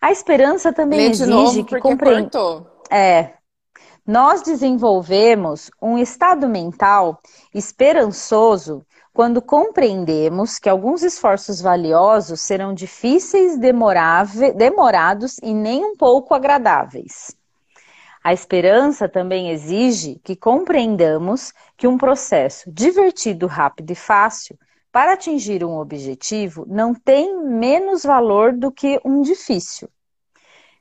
[0.02, 2.30] A esperança também Lê exige novo que compreenda.
[2.90, 3.30] É.
[4.06, 7.20] Nós desenvolvemos um estado mental
[7.54, 8.84] esperançoso
[9.20, 17.36] quando compreendemos que alguns esforços valiosos serão difíceis, demorados e nem um pouco agradáveis.
[18.24, 24.58] A esperança também exige que compreendamos que um processo divertido, rápido e fácil
[24.90, 29.90] para atingir um objetivo não tem menos valor do que um difícil.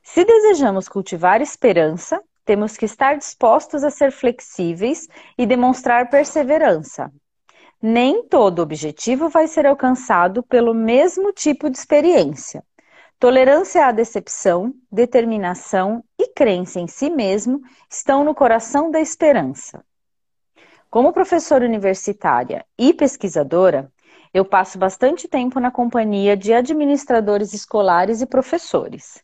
[0.02, 7.12] Se desejamos cultivar esperança, temos que estar dispostos a ser flexíveis e demonstrar perseverança
[7.82, 12.62] nem todo objetivo vai ser alcançado pelo mesmo tipo de experiência.
[13.18, 19.84] Tolerância à decepção, determinação e crença em si mesmo estão no coração da esperança.
[20.90, 23.92] Como professora universitária e pesquisadora,
[24.32, 29.22] eu passo bastante tempo na companhia de administradores escolares e professores.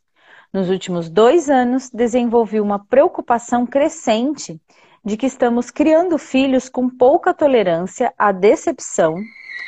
[0.53, 4.61] Nos últimos dois anos, desenvolvi uma preocupação crescente
[5.07, 9.15] de que estamos criando filhos com pouca tolerância à decepção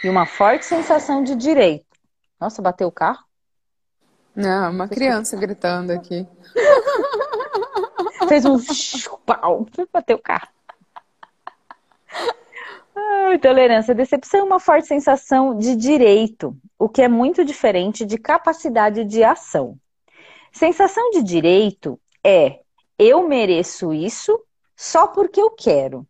[0.03, 1.87] e uma forte sensação de direito.
[2.41, 3.25] Nossa, bateu o carro?
[4.35, 6.27] Não, uma criança gritando aqui.
[8.29, 8.59] Fez um
[9.25, 10.49] pau, bateu o carro.
[12.97, 18.19] Ai, tolerância, decepção e uma forte sensação de direito, o que é muito diferente de
[18.19, 19.79] capacidade de ação.
[20.53, 22.59] Sensação de direito é
[22.99, 24.37] eu mereço isso
[24.81, 26.07] só porque eu quero.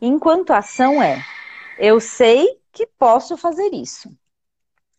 [0.00, 1.22] Enquanto a ação é,
[1.78, 4.10] eu sei que posso fazer isso.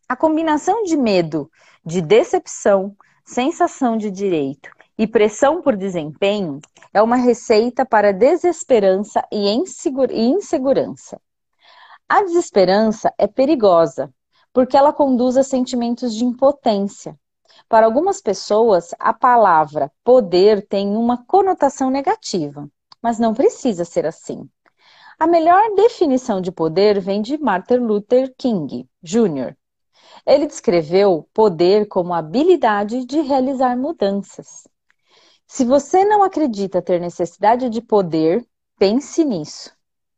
[0.08, 1.50] A combinação de medo,
[1.84, 2.96] de decepção,
[3.26, 4.70] sensação de direito
[5.00, 6.60] e pressão por desempenho
[6.94, 11.20] é uma receita para desesperança e insegurança.
[12.08, 14.14] A desesperança é perigosa
[14.54, 17.18] porque ela conduz a sentimentos de impotência.
[17.68, 22.70] Para algumas pessoas, a palavra poder tem uma conotação negativa
[23.06, 24.50] mas não precisa ser assim.
[25.20, 29.56] A melhor definição de poder vem de Martin Luther King Jr.
[30.26, 34.68] Ele descreveu poder como a habilidade de realizar mudanças.
[35.46, 38.44] Se você não acredita ter necessidade de poder,
[38.76, 39.72] pense nisso.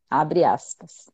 [0.09, 1.11] Abre aspas.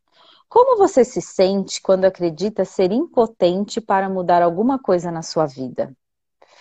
[0.48, 5.92] Como você se sente quando acredita ser impotente para mudar alguma coisa na sua vida?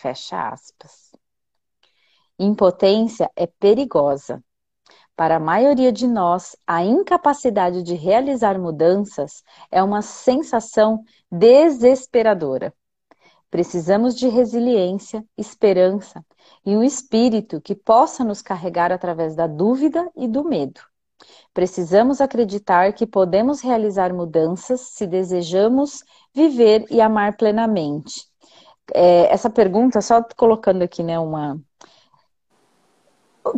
[0.02, 1.12] Fecha aspas.
[2.39, 4.43] Impotência é perigosa.
[5.15, 12.73] Para a maioria de nós, a incapacidade de realizar mudanças é uma sensação desesperadora.
[13.52, 16.25] Precisamos de resiliência, esperança
[16.65, 20.81] e um espírito que possa nos carregar através da dúvida e do medo.
[21.54, 28.27] Precisamos acreditar que podemos realizar mudanças se desejamos viver e amar plenamente.
[28.94, 31.62] É, essa pergunta, só colocando aqui né, uma,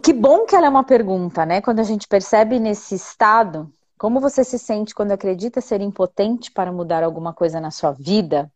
[0.01, 1.61] que bom que ela é uma pergunta, né?
[1.61, 6.71] Quando a gente percebe nesse estado, como você se sente quando acredita ser impotente para
[6.71, 8.51] mudar alguma coisa na sua vida?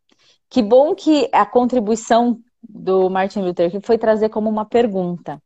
[0.49, 5.41] Que bom que a contribuição do Martin Luther King foi trazer como uma pergunta.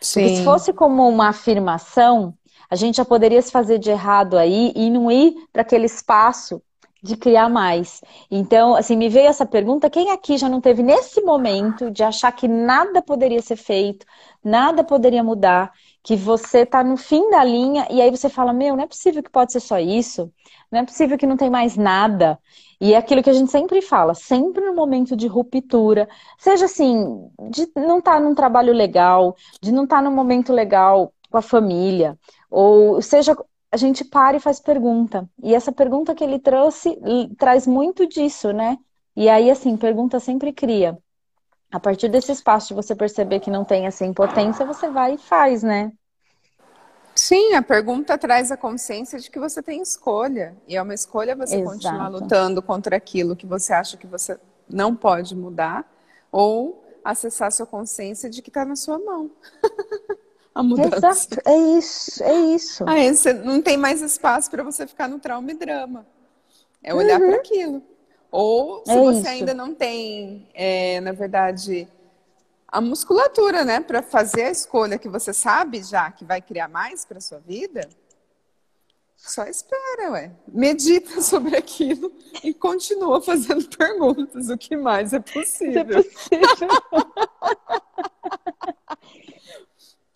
[0.00, 0.20] Sim.
[0.20, 2.34] Porque se fosse como uma afirmação,
[2.70, 6.62] a gente já poderia se fazer de errado aí e não ir para aquele espaço
[7.02, 8.00] de criar mais.
[8.30, 12.32] Então, assim, me veio essa pergunta: quem aqui já não teve nesse momento de achar
[12.32, 14.06] que nada poderia ser feito,
[14.42, 15.72] nada poderia mudar,
[16.02, 19.22] que você tá no fim da linha e aí você fala, meu, não é possível
[19.22, 20.32] que pode ser só isso,
[20.70, 22.38] não é possível que não tem mais nada.
[22.80, 27.28] E é aquilo que a gente sempre fala, sempre no momento de ruptura, seja assim,
[27.50, 31.38] de não estar tá num trabalho legal, de não estar tá num momento legal com
[31.38, 32.16] a família,
[32.50, 33.36] ou seja,
[33.70, 35.28] a gente para e faz pergunta.
[35.42, 36.98] E essa pergunta que ele trouxe
[37.38, 38.78] traz muito disso, né?
[39.14, 40.96] E aí, assim, pergunta sempre cria.
[41.70, 45.18] A partir desse espaço de você perceber que não tem essa impotência, você vai e
[45.18, 45.92] faz, né?
[47.14, 50.56] Sim, a pergunta traz a consciência de que você tem escolha.
[50.66, 51.76] E é uma escolha você Exato.
[51.76, 54.38] continuar lutando contra aquilo que você acha que você
[54.68, 55.84] não pode mudar,
[56.30, 59.30] ou acessar sua consciência de que está na sua mão.
[60.54, 60.96] a mudança.
[60.96, 62.84] Exato, é isso, é isso.
[62.88, 66.06] Aí você não tem mais espaço para você ficar no trauma e drama.
[66.82, 67.28] É olhar uhum.
[67.28, 67.82] para aquilo.
[68.30, 69.28] Ou se é você isso.
[69.28, 71.88] ainda não tem, é, na verdade,
[72.66, 77.04] a musculatura, né, para fazer a escolha que você sabe já que vai criar mais
[77.04, 77.88] para sua vida,
[79.18, 80.30] só espera, ué.
[80.46, 84.48] Medita sobre aquilo e continua fazendo perguntas.
[84.48, 85.80] O que mais é possível?
[85.80, 86.68] É, possível.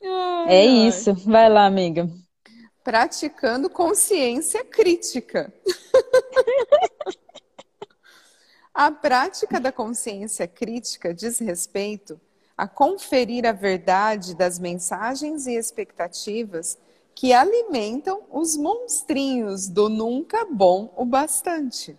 [0.04, 1.14] ai, é isso.
[1.14, 2.08] Vai lá, amiga.
[2.82, 5.52] Praticando consciência crítica.
[8.74, 12.20] a prática da consciência crítica diz respeito
[12.56, 16.78] a conferir a verdade das mensagens e expectativas
[17.14, 21.96] que alimentam os monstrinhos do nunca bom o bastante.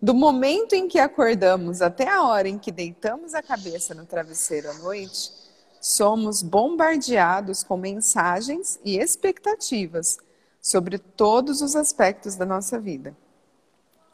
[0.00, 4.70] Do momento em que acordamos até a hora em que deitamos a cabeça no travesseiro
[4.70, 5.32] à noite,
[5.86, 10.18] somos bombardeados com mensagens e expectativas
[10.60, 13.16] sobre todos os aspectos da nossa vida.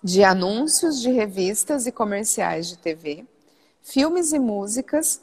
[0.04, 3.24] De anúncios de revistas e comerciais de TV,
[3.80, 5.22] filmes e músicas,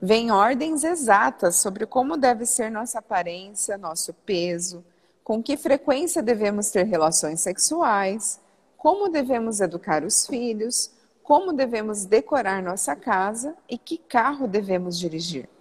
[0.00, 4.82] vem ordens exatas sobre como deve ser nossa aparência, nosso peso,
[5.22, 8.40] com que frequência devemos ter relações sexuais,
[8.78, 10.90] como devemos educar os filhos,
[11.22, 15.51] como devemos decorar nossa casa e que carro devemos dirigir.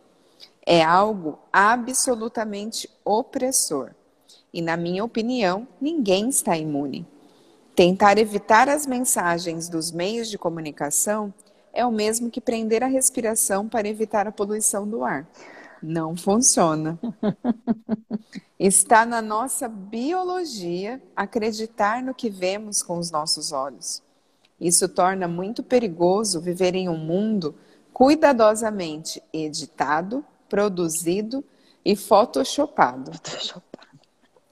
[0.66, 3.92] É algo absolutamente opressor.
[4.54, 7.08] E, na minha opinião, ninguém está imune.
[7.76, 11.34] Tentar evitar as mensagens dos meios de comunicação
[11.74, 15.26] é o mesmo que prender a respiração para evitar a poluição do ar.
[15.82, 17.00] Não funciona.
[18.60, 24.04] Está na nossa biologia acreditar no que vemos com os nossos olhos.
[24.60, 27.56] Isso torna muito perigoso viver em um mundo
[27.92, 31.42] cuidadosamente editado, produzido
[31.84, 33.10] e photoshopado.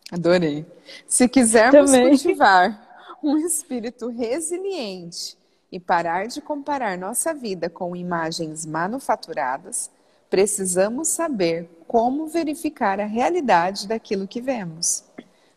[0.09, 0.65] Adorei.
[1.05, 2.07] Se quisermos Também.
[2.07, 5.37] cultivar um espírito resiliente
[5.69, 9.91] e parar de comparar nossa vida com imagens manufaturadas,
[10.29, 15.03] precisamos saber como verificar a realidade daquilo que vemos.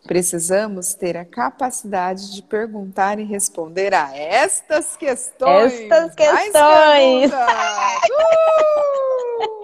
[0.05, 5.73] Precisamos ter a capacidade de perguntar e responder a estas questões.
[5.73, 7.31] Estas questões.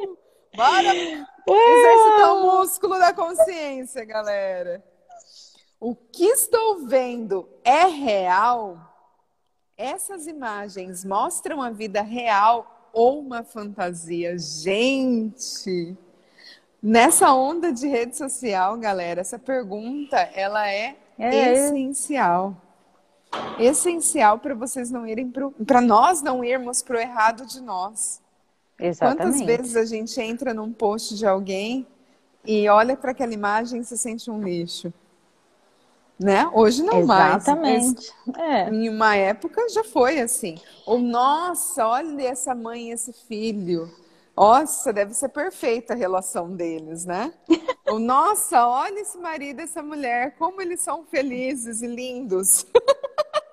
[0.00, 0.17] Uh!
[0.58, 4.82] Bora exercitar o músculo da consciência, galera.
[5.78, 8.76] O que estou vendo é real?
[9.76, 14.36] Essas imagens mostram a vida real ou uma fantasia?
[14.36, 15.96] Gente,
[16.82, 21.52] nessa onda de rede social, galera, essa pergunta ela é, é.
[21.52, 22.56] essencial.
[23.60, 25.32] Essencial para vocês não irem
[25.64, 28.20] para nós não irmos para o errado de nós.
[28.78, 29.38] Exatamente.
[29.38, 31.86] Quantas vezes a gente entra num post de alguém
[32.44, 34.92] e olha para aquela imagem e se sente um lixo?
[36.18, 36.50] né?
[36.52, 38.12] Hoje não Exatamente.
[38.26, 38.38] mais.
[38.38, 38.68] É.
[38.70, 40.58] Em uma época já foi assim.
[40.84, 43.88] Ou nossa, olha essa mãe e esse filho.
[44.36, 47.32] Nossa, deve ser perfeita a relação deles, né?
[47.88, 52.66] Ou nossa, olha esse marido e essa mulher, como eles são felizes e lindos.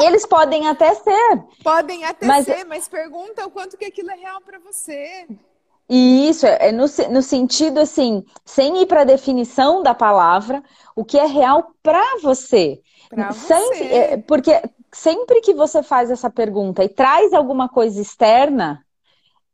[0.00, 1.44] Eles podem até ser.
[1.62, 2.44] Podem até mas...
[2.44, 5.26] ser, mas pergunta o quanto que aquilo é real para você.
[5.88, 10.62] E isso é no, no sentido assim, sem ir para a definição da palavra,
[10.94, 12.80] o que é real para você.
[13.08, 13.84] Pra sempre, você.
[13.84, 18.84] É, porque sempre que você faz essa pergunta e traz alguma coisa externa,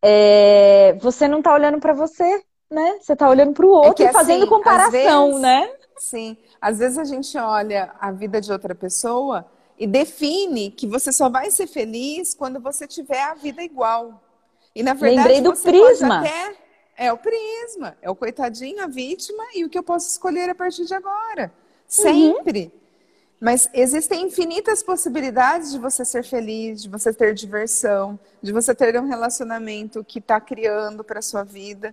[0.00, 2.98] é, você não está olhando para você, né?
[3.00, 5.70] Você está olhando para o é outro é e fazendo assim, comparação, vezes, né?
[5.98, 6.36] Sim.
[6.60, 9.46] Às vezes a gente olha a vida de outra pessoa
[9.82, 14.22] e define que você só vai ser feliz quando você tiver a vida igual.
[14.72, 16.20] E na verdade, Lembrei do prisma.
[16.20, 16.56] Até...
[16.96, 20.54] É o prisma, é o coitadinho, a vítima e o que eu posso escolher a
[20.54, 21.52] partir de agora.
[21.88, 22.64] Sempre.
[22.72, 22.80] Uhum.
[23.40, 28.96] Mas existem infinitas possibilidades de você ser feliz, de você ter diversão, de você ter
[29.00, 31.92] um relacionamento que está criando para sua vida.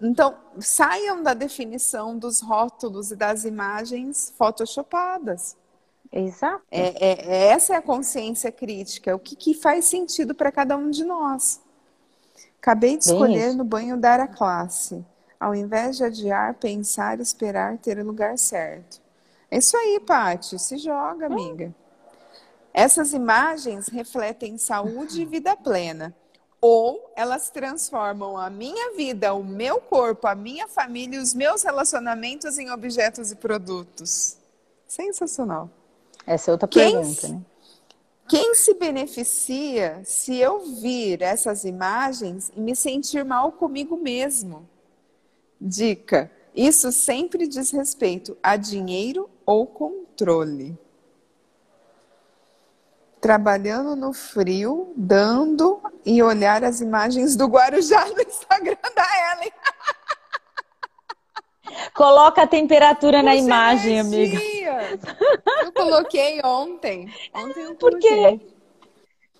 [0.00, 5.54] Então, saiam da definição dos rótulos e das imagens photoshopadas.
[6.12, 6.62] Exato.
[6.70, 10.76] É, é, é essa é a consciência crítica, o que, que faz sentido para cada
[10.76, 11.60] um de nós.
[12.60, 13.58] Acabei de Bem escolher isso.
[13.58, 15.04] no banho dar a classe.
[15.38, 19.00] Ao invés de adiar, pensar, esperar, ter o lugar certo.
[19.50, 20.58] É isso aí, Pati.
[20.58, 21.74] Se joga, amiga.
[22.72, 26.14] Essas imagens refletem saúde e vida plena.
[26.60, 31.62] Ou elas transformam a minha vida, o meu corpo, a minha família e os meus
[31.62, 34.36] relacionamentos em objetos e produtos.
[34.88, 35.70] Sensacional.
[36.26, 37.40] Essa é outra quem, pergunta, né?
[38.28, 44.68] Quem se beneficia se eu vir essas imagens e me sentir mal comigo mesmo?
[45.60, 50.76] Dica: isso sempre diz respeito a dinheiro ou controle.
[53.20, 59.52] Trabalhando no frio, dando e olhar as imagens do Guarujá no Instagram da Ellen.
[61.94, 64.38] Coloca a temperatura Puxa na imagem, amiga.
[65.64, 67.12] Eu coloquei ontem.
[67.34, 68.38] Ontem eu coloquei.
[68.38, 68.56] Por quê?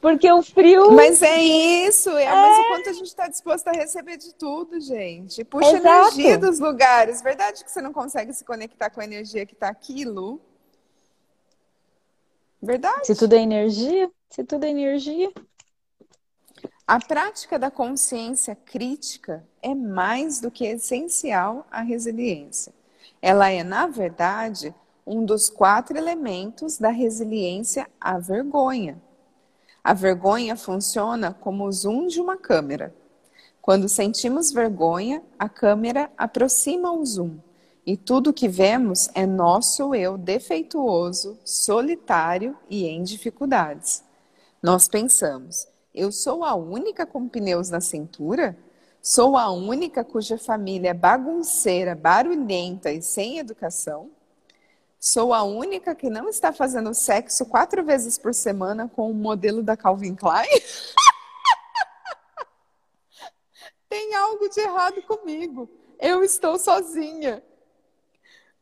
[0.00, 0.92] Porque o frio.
[0.92, 2.30] Mas é isso, é, é.
[2.30, 5.44] mas o quanto a gente está disposto a receber de tudo, gente.
[5.44, 6.14] Puxa Exato.
[6.14, 7.22] energia dos lugares.
[7.22, 10.40] Verdade que você não consegue se conectar com a energia que está aquilo?
[12.62, 13.06] Verdade.
[13.06, 15.32] Se tudo é energia, se tudo é energia.
[16.86, 22.72] A prática da consciência crítica é mais do que essencial à resiliência.
[23.20, 24.72] Ela é, na verdade,
[25.04, 29.02] um dos quatro elementos da resiliência à vergonha.
[29.82, 32.94] A vergonha funciona como o zoom de uma câmera.
[33.60, 37.38] Quando sentimos vergonha, a câmera aproxima o zoom
[37.84, 44.04] e tudo que vemos é nosso eu defeituoso, solitário e em dificuldades.
[44.62, 45.66] Nós pensamos:
[45.96, 48.56] eu sou a única com pneus na cintura?
[49.00, 54.10] Sou a única cuja família é bagunceira, barulhenta e sem educação?
[55.00, 59.62] Sou a única que não está fazendo sexo quatro vezes por semana com o modelo
[59.62, 60.46] da Calvin Klein?
[63.88, 65.66] Tem algo de errado comigo.
[65.98, 67.42] Eu estou sozinha.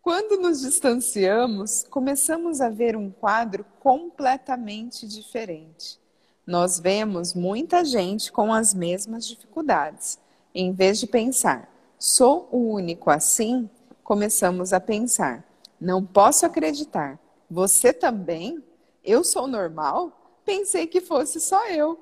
[0.01, 6.04] Quando nos distanciamos, começamos a ver um quadro completamente diferente.
[6.47, 10.19] Nós vemos muita gente com as mesmas dificuldades.
[10.55, 13.69] Em vez de pensar, sou o único assim,
[14.03, 15.43] começamos a pensar,
[15.81, 17.19] não posso acreditar.
[17.51, 18.63] Você também?
[19.03, 20.43] Eu sou normal?
[20.45, 21.99] Pensei que fosse só eu.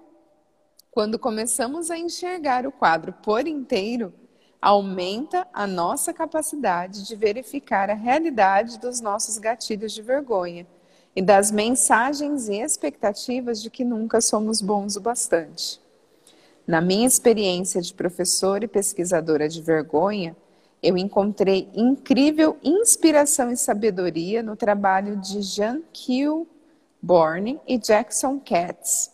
[0.90, 4.12] Quando começamos a enxergar o quadro por inteiro,
[4.60, 10.66] aumenta a nossa capacidade de verificar a realidade dos nossos gatilhos de vergonha
[11.14, 15.80] e das mensagens e expectativas de que nunca somos bons o bastante.
[16.66, 20.36] Na minha experiência de professora e pesquisadora de vergonha,
[20.82, 29.12] eu encontrei incrível inspiração e sabedoria no trabalho de Jean Kilborn e Jackson Katz,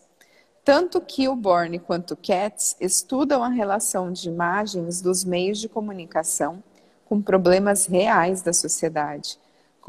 [0.63, 6.63] tanto Kilborn quanto Katz estudam a relação de imagens dos meios de comunicação
[7.05, 9.39] com problemas reais da sociedade,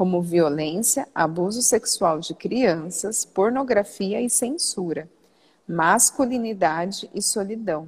[0.01, 5.07] como violência, abuso sexual de crianças, pornografia e censura,
[5.67, 7.87] masculinidade e solidão,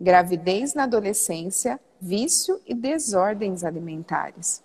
[0.00, 4.62] gravidez na adolescência, vício e desordens alimentares.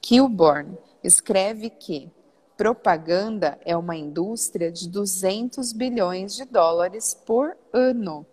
[0.00, 2.08] Kilborn escreve que
[2.56, 8.24] propaganda é uma indústria de 200 bilhões de dólares por ano.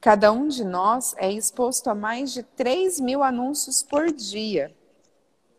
[0.00, 4.74] Cada um de nós é exposto a mais de 3 mil anúncios por dia.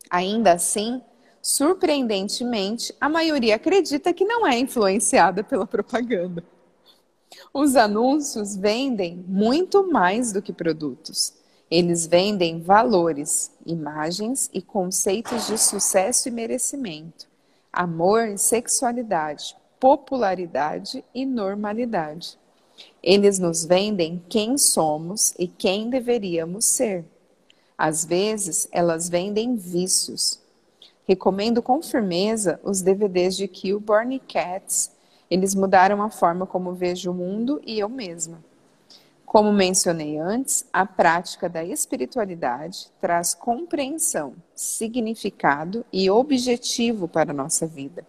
[0.09, 1.03] Ainda assim,
[1.41, 6.43] surpreendentemente, a maioria acredita que não é influenciada pela propaganda.
[7.53, 11.33] Os anúncios vendem muito mais do que produtos.
[11.69, 17.31] Eles vendem valores, imagens e conceitos de sucesso e merecimento
[17.71, 22.37] amor, sexualidade, popularidade e normalidade.
[23.01, 27.05] Eles nos vendem quem somos e quem deveríamos ser.
[27.77, 30.40] Às vezes, elas vendem vícios.
[31.12, 34.91] Recomendo com firmeza os DVDs de Kilborn e Cats.
[35.30, 38.41] Eles mudaram a forma como vejo o mundo e eu mesma.
[39.26, 47.68] Como mencionei antes, a prática da espiritualidade traz compreensão, significado e objetivo para a nossa
[47.68, 48.07] vida.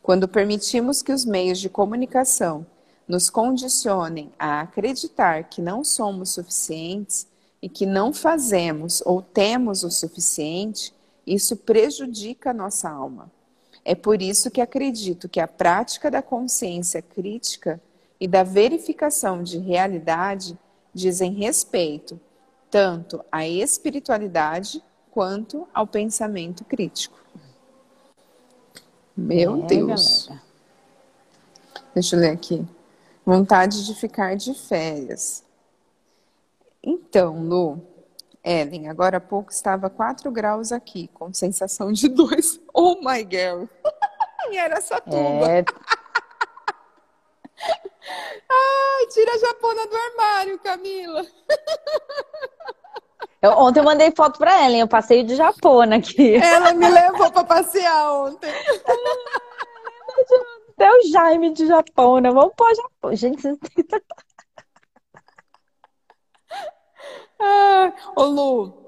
[0.00, 2.64] Quando permitimos que os meios de comunicação
[3.08, 7.26] nos condicionem a acreditar que não somos suficientes
[7.60, 10.94] e que não fazemos ou temos o suficiente,
[11.26, 13.30] isso prejudica a nossa alma.
[13.84, 17.80] É por isso que acredito que a prática da consciência crítica
[18.20, 20.56] e da verificação de realidade
[20.94, 22.20] dizem respeito
[22.70, 27.20] tanto à espiritualidade quanto ao pensamento crítico.
[29.16, 30.26] Meu é, Deus.
[30.26, 30.42] Galera.
[31.94, 32.66] Deixa eu ler aqui.
[33.24, 35.44] Vontade de ficar de férias.
[36.82, 37.80] Então, Lu,
[38.44, 42.60] Ellen, agora há pouco estava 4 graus aqui, com sensação de 2.
[42.74, 43.66] Oh my girl!
[44.50, 45.46] e era essa tuba.
[45.50, 45.64] É...
[48.50, 51.24] Ai, tira a japona do armário, Camila.
[53.40, 56.34] Eu, ontem eu mandei foto pra Ellen, eu passei de japona aqui.
[56.36, 58.50] Ela me levou pra passear ontem.
[60.74, 63.14] Até o Jaime de japona, vamos pôr Japão.
[63.14, 63.58] Gente, vocês
[67.42, 68.82] ah, ô Lu,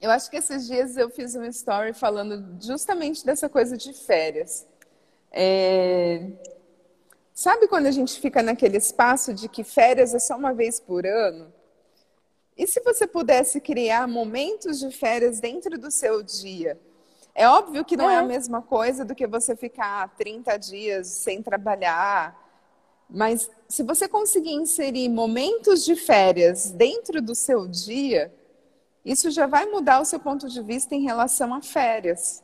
[0.00, 4.66] eu acho que esses dias eu fiz uma story falando justamente dessa coisa de férias.
[5.32, 6.30] É...
[7.32, 11.06] Sabe quando a gente fica naquele espaço de que férias é só uma vez por
[11.06, 11.52] ano?
[12.56, 16.78] E se você pudesse criar momentos de férias dentro do seu dia?
[17.34, 21.08] É óbvio que não é, é a mesma coisa do que você ficar 30 dias
[21.08, 22.43] sem trabalhar,
[23.14, 28.34] mas se você conseguir inserir momentos de férias dentro do seu dia,
[29.04, 32.42] isso já vai mudar o seu ponto de vista em relação a férias.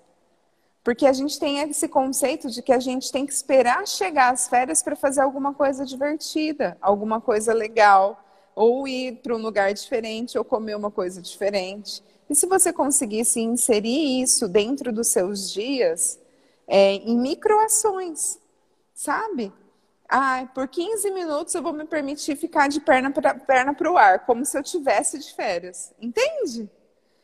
[0.85, 4.49] Porque a gente tem esse conceito de que a gente tem que esperar chegar às
[4.49, 10.37] férias para fazer alguma coisa divertida, alguma coisa legal ou ir para um lugar diferente,
[10.37, 12.03] ou comer uma coisa diferente.
[12.29, 16.19] E se você conseguisse inserir isso dentro dos seus dias,
[16.67, 18.39] é, em microações,
[18.95, 19.53] sabe?
[20.11, 24.27] Ah, por 15 minutos eu vou me permitir ficar de perna para perna o ar,
[24.27, 25.93] como se eu tivesse de férias.
[26.01, 26.69] Entende?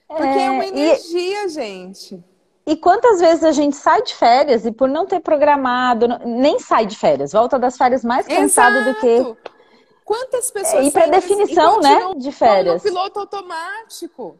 [0.07, 1.49] Porque é, é uma energia, e...
[1.49, 2.24] gente.
[2.64, 6.87] E quantas vezes a gente sai de férias e por não ter programado, nem sai
[6.87, 9.37] de férias, volta das férias mais cansado do que
[10.07, 10.87] Quantas pessoas.
[10.87, 12.14] E para definição, né?
[12.16, 12.84] De férias.
[12.84, 14.39] No piloto automático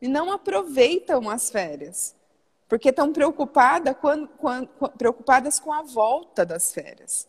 [0.00, 2.14] e não aproveitam as férias.
[2.68, 3.96] Porque estão preocupada
[4.98, 7.26] preocupadas com a volta das férias.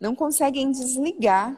[0.00, 1.56] Não conseguem desligar.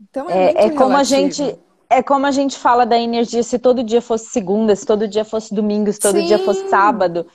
[0.00, 3.58] Então é, é, é como a gente é como a gente fala da energia se
[3.58, 6.26] todo dia fosse segunda, se todo dia fosse domingo, se todo Sim.
[6.26, 7.26] dia fosse sábado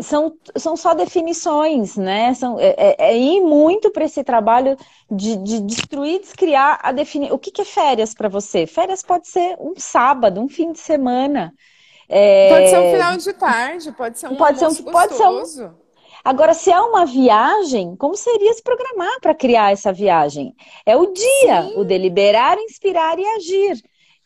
[0.00, 2.34] são, são só definições, né?
[2.34, 4.76] São, é, é, é ir muito para esse trabalho
[5.10, 7.32] de, de destruir, descriar a definir.
[7.32, 8.66] O que, que é férias para você?
[8.66, 11.54] Férias pode ser um sábado, um fim de semana.
[12.08, 12.50] É...
[12.50, 15.74] Pode ser um final de tarde, pode ser um pode ser um, pode ser um...
[16.26, 20.56] Agora, se é uma viagem, como seria se programar para criar essa viagem?
[20.84, 21.74] É o dia, Sim.
[21.76, 23.80] o deliberar, inspirar e agir.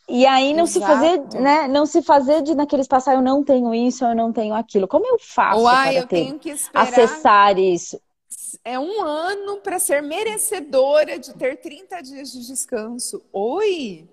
[0.08, 0.72] E aí não Exato.
[0.72, 1.68] se fazer, né?
[1.68, 4.88] Não se fazer de naquele espaço, ah, eu não tenho isso, eu não tenho aquilo.
[4.88, 8.00] Como eu faço Uai, para eu ter, acessar isso?
[8.64, 13.22] É um ano para ser merecedora de ter 30 dias de descanso.
[13.30, 14.08] Oi!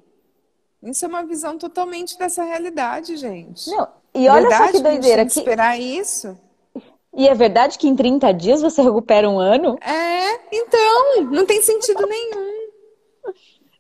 [0.84, 3.70] Isso é uma visão totalmente dessa realidade, gente.
[3.70, 5.26] Não, e olha verdade, só que doideira.
[5.26, 5.40] Que...
[5.40, 6.38] esperar isso.
[7.18, 9.76] E é verdade que em 30 dias você recupera um ano?
[9.82, 12.58] É, então, não tem sentido nenhum.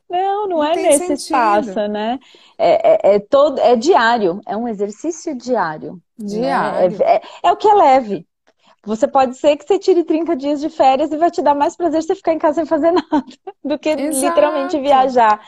[0.10, 1.18] Não, não, não é nesse sentido.
[1.18, 2.18] espaço, né?
[2.58, 6.02] É, é, é, todo, é diário, é um exercício diário.
[6.18, 6.28] Né?
[6.28, 6.98] Diário.
[6.98, 7.06] Né?
[7.06, 8.28] É, é, o que é leve.
[8.84, 11.76] Você pode ser que você tire 30 dias de férias e vai te dar mais
[11.76, 13.24] prazer você ficar em casa sem fazer nada
[13.64, 14.26] do que Exato.
[14.26, 15.40] literalmente viajar.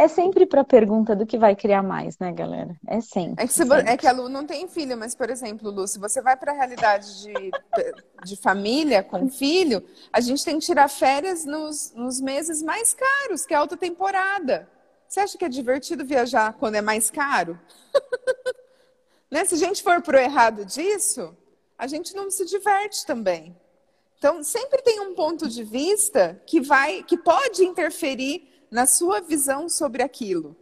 [0.00, 2.76] É sempre para a pergunta do que vai criar mais, né, galera?
[2.86, 3.42] É sempre.
[3.42, 3.80] É que, sempre.
[3.80, 6.52] é que a Lu não tem filho, mas, por exemplo, Lu, se você vai para
[6.52, 7.50] a realidade de,
[8.24, 13.44] de família com filho, a gente tem que tirar férias nos, nos meses mais caros,
[13.44, 14.70] que é a alta temporada.
[15.08, 17.58] Você acha que é divertido viajar quando é mais caro?
[19.28, 19.44] né?
[19.46, 21.36] Se a gente for pro errado disso,
[21.76, 23.56] a gente não se diverte também.
[24.16, 29.68] Então, sempre tem um ponto de vista que vai, que pode interferir na sua visão
[29.68, 30.56] sobre aquilo.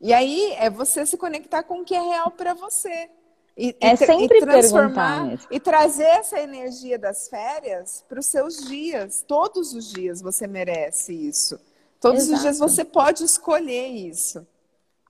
[0.00, 3.10] E aí é você se conectar com o que é real para você.
[3.56, 8.66] E, é e, sempre e transformar e trazer essa energia das férias para os seus
[8.66, 9.22] dias.
[9.26, 11.60] Todos os dias você merece isso.
[12.00, 12.36] Todos Exato.
[12.36, 14.46] os dias você pode escolher isso.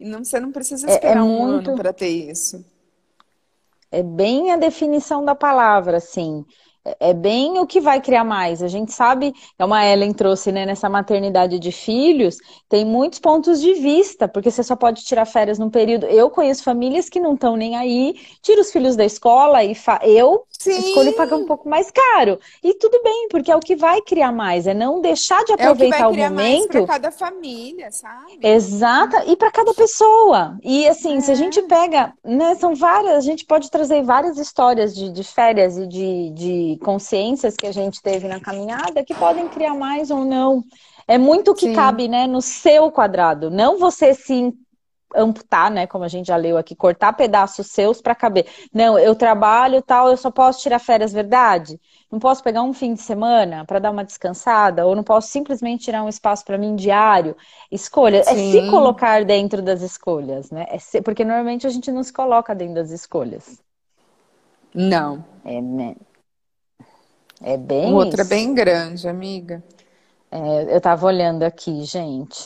[0.00, 1.70] E não, você não precisa esperar é, é um muito...
[1.70, 2.64] ano para ter isso.
[3.92, 6.44] É bem a definição da palavra, assim.
[6.84, 8.62] É, é bem o que vai criar mais.
[8.62, 13.60] A gente sabe, é uma Ellen trouxe né, nessa maternidade de filhos, tem muitos pontos
[13.60, 16.06] de vista, porque você só pode tirar férias num período.
[16.06, 20.00] Eu conheço famílias que não estão nem aí, tira os filhos da escola e fa...
[20.04, 20.78] eu Sim.
[20.78, 22.38] escolho pagar um pouco mais caro.
[22.62, 26.00] E tudo bem, porque é o que vai criar mais, é não deixar de aproveitar
[26.00, 26.68] é o, que vai criar o momento.
[26.68, 28.38] para cada família, sabe?
[28.42, 30.58] Exata, e para cada pessoa.
[30.62, 31.20] E assim, é.
[31.22, 31.36] se a é.
[31.36, 35.86] gente pega, né, são várias, a gente pode trazer várias histórias de, de férias e
[35.86, 40.62] de, de consciências que a gente teve na caminhada que podem criar mais ou não.
[41.08, 41.72] É muito o que Sim.
[41.72, 43.50] cabe, né, no seu quadrado.
[43.50, 44.52] Não você se
[45.14, 48.46] amputar, né, como a gente já leu aqui, cortar pedaços seus para caber.
[48.72, 51.80] Não, eu trabalho tal, eu só posso tirar férias, verdade?
[52.10, 55.84] Não posso pegar um fim de semana para dar uma descansada, ou não posso simplesmente
[55.84, 57.36] tirar um espaço para mim diário.
[57.70, 58.62] Escolha, é se Sim.
[58.62, 60.66] colocar dentro das escolhas, né?
[60.68, 63.62] É se- porque normalmente a gente não se coloca dentro das escolhas.
[64.74, 65.24] Não.
[65.44, 65.96] É, né?
[67.42, 68.24] É bem O outro é isso.
[68.24, 69.62] bem grande, amiga.
[70.30, 72.36] É, eu tava olhando aqui, gente.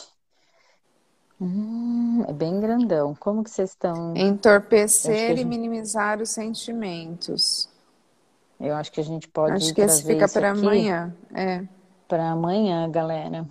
[1.39, 3.13] Hum, é bem grandão.
[3.15, 4.15] Como que vocês estão?
[4.15, 7.69] Entorpecer a e gente, minimizar os sentimentos.
[8.59, 11.15] eu acho que a gente pode Acho que esse fica para amanhã.
[11.33, 11.63] É.
[12.07, 13.45] para amanhã, galera.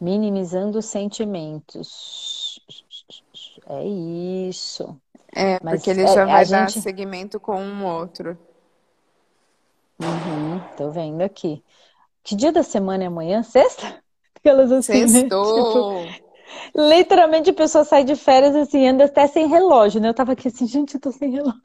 [0.00, 2.60] Minimizando os sentimentos.
[3.66, 5.00] É isso.
[5.34, 6.82] É, Mas porque ele é, já vai dar gente.
[6.82, 8.36] seguimento com um outro.
[10.00, 11.64] Uhum, tô vendo aqui.
[12.22, 13.42] Que dia da semana é amanhã?
[13.42, 14.02] Sexta?
[14.36, 15.22] Aquelas assim, né?
[15.24, 16.21] Tipo, Sextou!
[16.74, 20.08] Literalmente a pessoa sai de férias assim, anda até sem relógio, né?
[20.08, 21.60] Eu tava aqui assim, gente, eu tô sem relógio.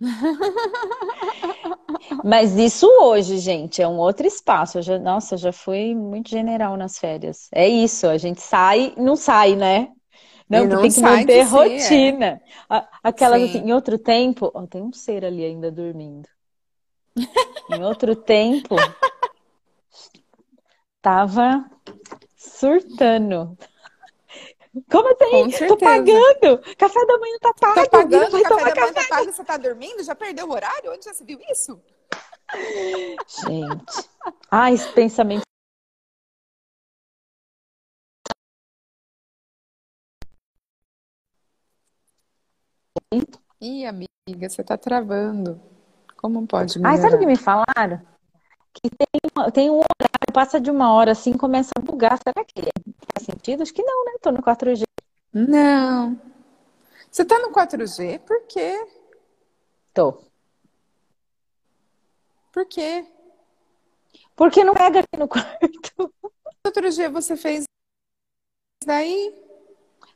[2.24, 4.78] Mas isso hoje, gente, é um outro espaço.
[4.78, 7.48] Eu já, nossa, eu já fui muito general nas férias.
[7.52, 9.88] É isso, a gente sai, não sai, né?
[10.48, 11.58] Não, não tem que manter si, é.
[11.88, 12.40] rotina.
[12.68, 13.68] A- Aquelas assim, Sim.
[13.68, 16.28] em outro tempo, ó, tem um ser ali ainda dormindo.
[17.68, 18.76] Em outro tempo,
[21.00, 21.64] tava
[22.36, 23.56] surtando.
[24.90, 25.66] Como assim?
[25.66, 26.58] Tô pagando!
[26.78, 28.92] Café da manhã tá Tá pago, não pagando, café da manhã café.
[28.92, 30.02] tá pago você tá dormindo?
[30.02, 30.92] Já perdeu o horário?
[30.92, 31.78] Onde já se viu isso?
[33.44, 34.08] Gente.
[34.50, 35.42] Ah, esse pensamento.
[43.60, 45.60] Ih, amiga, você tá travando.
[46.16, 47.26] Como pode Ai, sabe o que melhorar?
[47.26, 48.11] me falaram?
[48.74, 52.18] Que tem, tem um horário, passa de uma hora assim, começa a bugar.
[52.18, 52.62] Será que
[53.12, 53.62] faz sentido?
[53.62, 54.12] Acho que não, né?
[54.20, 54.82] Tô no 4G.
[55.32, 56.20] Não.
[57.10, 58.18] Você tá no 4G?
[58.20, 58.86] Por quê?
[59.92, 60.22] Tô.
[62.52, 63.06] Por quê?
[64.36, 65.58] Porque não pega aqui no quarto.
[66.64, 67.64] Outro dia você fez
[68.84, 69.34] daí?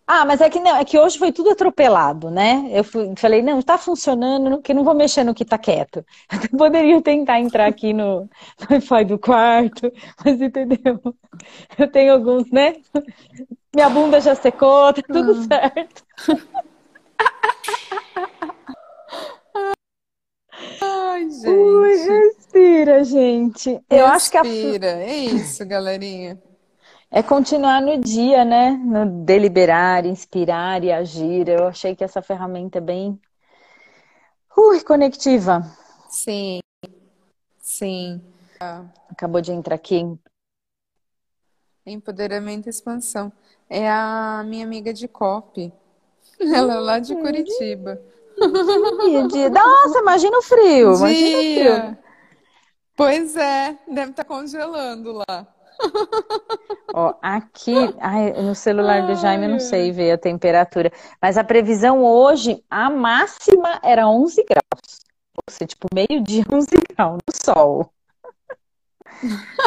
[0.06, 2.68] Ah, mas é que não, é que hoje foi tudo atropelado, né?
[2.70, 6.04] Eu fui- falei, não, tá funcionando, que não vou mexer no que tá quieto.
[6.28, 8.28] Até poderia tentar entrar aqui no,
[8.70, 9.90] Wi-Fi do quarto,
[10.24, 11.00] mas entendeu?
[11.78, 12.76] Eu tenho alguns, né?
[13.74, 16.04] Minha bunda já secou, tá tudo certo.
[20.80, 22.08] Ai, Ui, gente.
[22.08, 23.80] respira, gente.
[23.90, 24.86] Eu acho que a, Respira.
[25.02, 26.40] É isso, galerinha.
[27.10, 28.70] É continuar no dia, né?
[28.70, 31.48] No deliberar, inspirar e agir.
[31.48, 33.20] Eu achei que essa ferramenta é bem,
[34.56, 35.62] ui, conectiva.
[36.08, 36.60] Sim,
[37.58, 38.22] sim.
[39.10, 40.02] Acabou de entrar aqui.
[41.84, 43.32] Empoderamento e expansão.
[43.68, 45.72] É a minha amiga de COP.
[46.40, 48.00] Ela é lá de Curitiba.
[48.36, 49.50] Dia, dia.
[49.50, 51.98] Nossa, imagina o frio, imagina o frio.
[52.94, 55.55] Pois é, deve estar congelando lá.
[56.94, 61.44] Ó, aqui, ai, no celular do Jaime eu não sei ver a temperatura, mas a
[61.44, 65.00] previsão hoje, a máxima era 11 graus.
[65.36, 67.90] Ou seja, tipo, meio-dia, 11 graus no sol.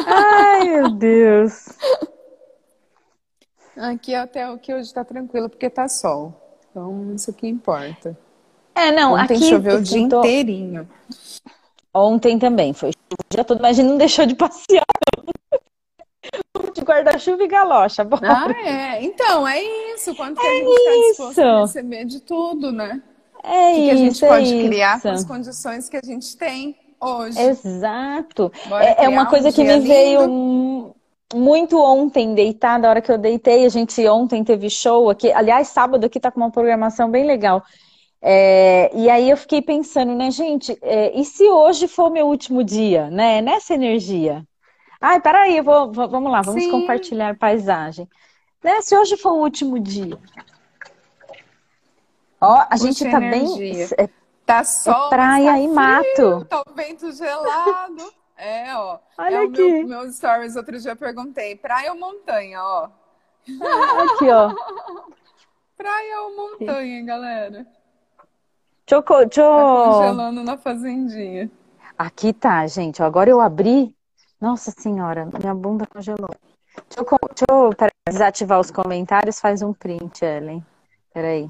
[0.07, 1.69] Ai, meu Deus.
[3.77, 6.33] Aqui até o que hoje tá tranquilo, porque tá sol.
[6.71, 8.17] Então, isso que importa.
[8.75, 10.89] É, não, Ontem aqui choveu o dia tô- inteirinho.
[11.93, 14.83] Ontem também foi chuva o dia todo, mas a gente não deixou de passear.
[16.89, 18.21] Guarda-chuva e galocha, bora.
[18.27, 19.03] Ah, é.
[19.03, 19.61] Então, é
[19.93, 20.15] isso.
[20.15, 21.55] Quanto que a gente está disposto a isso.
[21.55, 23.01] receber de tudo, né?
[23.43, 25.27] É O que que a gente isso, é pode criar com as isso.
[25.27, 27.37] condições que a gente tem hoje.
[27.37, 28.51] Exato.
[28.77, 30.27] É, é uma um coisa que dia me veio lindo.
[30.27, 30.95] mu-
[31.33, 35.31] muito ontem, deitada, a hora que eu deitei, a gente ontem teve show aqui.
[35.31, 37.63] Aliás, sábado aqui tá com uma programação bem legal.
[38.21, 42.63] É, e aí eu fiquei pensando, né, gente, é, e se hoje for meu último
[42.63, 43.41] dia, né?
[43.41, 44.45] Nessa energia.
[45.01, 46.71] Ai, peraí, eu vou, vou- vamos lá, vamos Sim.
[46.71, 48.07] compartilhar paisagem.
[48.63, 48.81] Né?
[48.81, 50.17] Se hoje for o último dia.
[52.41, 53.45] Ó, a gente Puxa tá bem.
[53.45, 53.95] energia.
[53.97, 54.09] é,
[54.45, 56.45] Tá sol, mas praia tá e mato.
[56.45, 58.11] tá o vento gelado.
[58.35, 58.97] É, ó.
[59.17, 59.83] Olha é o meu, aqui.
[59.83, 60.55] meu stories.
[60.55, 62.89] Outro dia eu perguntei, praia ou montanha, ó.
[63.45, 64.53] Aqui, ó.
[65.77, 67.51] Praia ou montanha, galera?
[67.51, 67.67] Deixa
[68.91, 71.49] eu, co- deixa Tá congelando na fazendinha.
[71.97, 73.01] Aqui tá, gente.
[73.03, 73.95] Agora eu abri.
[74.39, 76.29] Nossa senhora, minha bunda congelou.
[76.87, 80.65] Deixa eu, deixa eu peraí, desativar os comentários, faz um print, Ellen.
[81.13, 81.49] Peraí.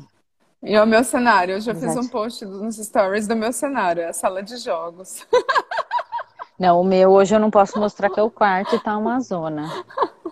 [0.61, 2.05] E o meu cenário, eu já fiz Exato.
[2.05, 5.25] um post nos stories do meu cenário, é a sala de jogos.
[6.59, 9.21] Não, o meu hoje eu não posso mostrar que é o quarto e tá uma
[9.21, 9.65] zona.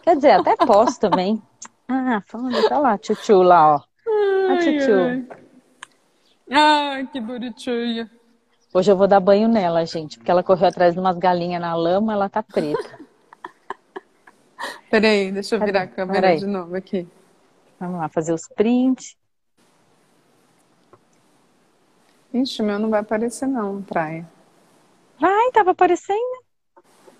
[0.04, 1.42] Quer dizer, até posso também.
[1.88, 3.82] Ah, falando, tá lá, tchutchu lá, ó.
[4.52, 5.26] A tchutchu.
[6.52, 8.12] Ai, que bonitinha.
[8.78, 11.74] Hoje eu vou dar banho nela, gente, porque ela correu atrás de umas galinhas na
[11.74, 13.00] lama, ela tá preta.
[14.92, 16.38] Peraí, deixa eu virar a câmera Peraí.
[16.38, 17.08] de novo aqui.
[17.80, 19.18] Vamos lá, fazer os prints.
[22.32, 24.30] Ixi, o meu não vai aparecer não, praia.
[25.20, 26.44] Vai, tava aparecendo.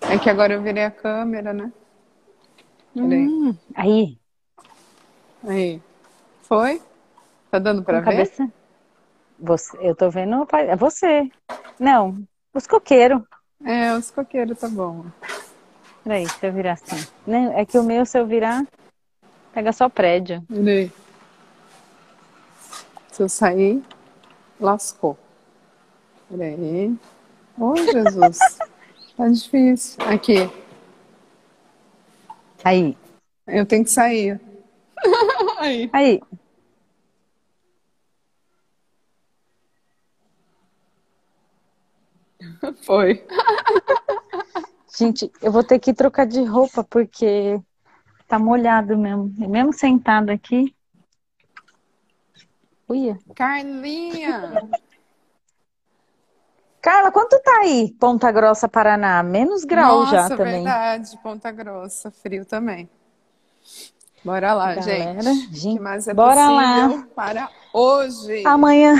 [0.02, 1.72] É que agora eu virei a câmera, né?
[2.94, 3.26] Peraí.
[3.26, 4.16] Hum, aí,
[5.42, 5.82] Aí.
[6.42, 6.80] Foi?
[7.50, 8.16] Tá dando pra com ver?
[8.16, 8.57] cabeça.
[9.38, 11.30] Você, eu tô vendo, é você.
[11.78, 12.16] Não,
[12.52, 13.22] os coqueiros.
[13.64, 15.06] É, os coqueiros tá bom.
[16.02, 17.06] Peraí, se eu virar assim.
[17.26, 18.66] Não, é que o meu, se eu virar,
[19.52, 20.42] pega só prédio.
[20.48, 20.90] Peraí.
[23.12, 23.82] Se eu sair,
[24.60, 25.18] lascou.
[26.28, 26.96] Peraí.
[27.58, 28.38] Ô, Jesus.
[29.16, 30.02] tá difícil.
[30.06, 30.50] Aqui.
[32.64, 32.96] Aí,
[33.46, 34.40] Eu tenho que sair.
[35.58, 35.90] Aí.
[35.92, 36.20] aí.
[42.82, 43.26] Foi.
[44.96, 47.60] Gente, eu vou ter que trocar de roupa porque
[48.26, 49.32] tá molhado mesmo.
[49.38, 50.74] E mesmo sentado aqui.
[52.88, 53.18] Uia.
[53.34, 54.68] Carlinha!
[56.80, 57.92] Carla, quanto tá aí?
[58.00, 59.22] Ponta Grossa, Paraná?
[59.22, 60.64] Menos grau Nossa, já também.
[60.64, 61.18] verdade.
[61.22, 62.10] Ponta Grossa.
[62.10, 62.88] Frio também.
[64.24, 65.52] Bora lá, Galera, gente.
[65.52, 67.06] O gente, que mais é bora possível lá.
[67.14, 68.44] para hoje?
[68.46, 68.94] Amanhã,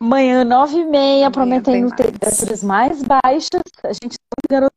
[0.00, 3.62] amanhã, nove e meia, prometendo temperaturas mais baixas.
[3.84, 4.74] A gente tá garoto.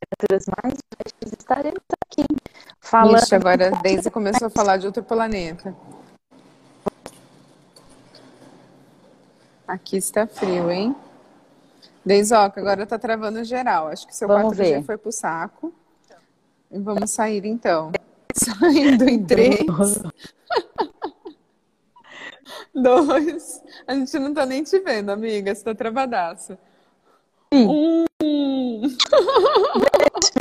[0.00, 1.38] Temperaturas mais baixas.
[1.38, 2.24] Estaremos aqui
[2.80, 3.22] falando.
[3.22, 5.74] Ixi, agora a Daisy começou a falar de outro planeta.
[9.68, 10.94] Aqui está frio, hein?
[12.04, 13.88] Deisoca, agora tá travando geral.
[13.88, 14.82] Acho que seu Vamos 4G ver.
[14.84, 15.74] foi pro saco.
[16.70, 17.90] E vamos sair então.
[18.32, 19.66] Saindo em três,
[22.76, 23.62] dois.
[23.86, 25.54] A gente não tá nem te vendo, amiga.
[25.54, 26.58] Você tá travadaça.
[27.52, 27.66] Sim.
[27.68, 28.04] Um.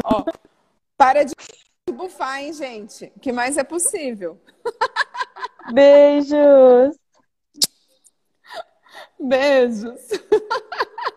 [0.04, 0.26] Ó,
[0.98, 1.34] para de
[1.92, 3.12] bufar, hein, gente?
[3.22, 4.40] Que mais é possível?
[5.74, 6.96] Beijos!
[9.20, 10.02] Beijos.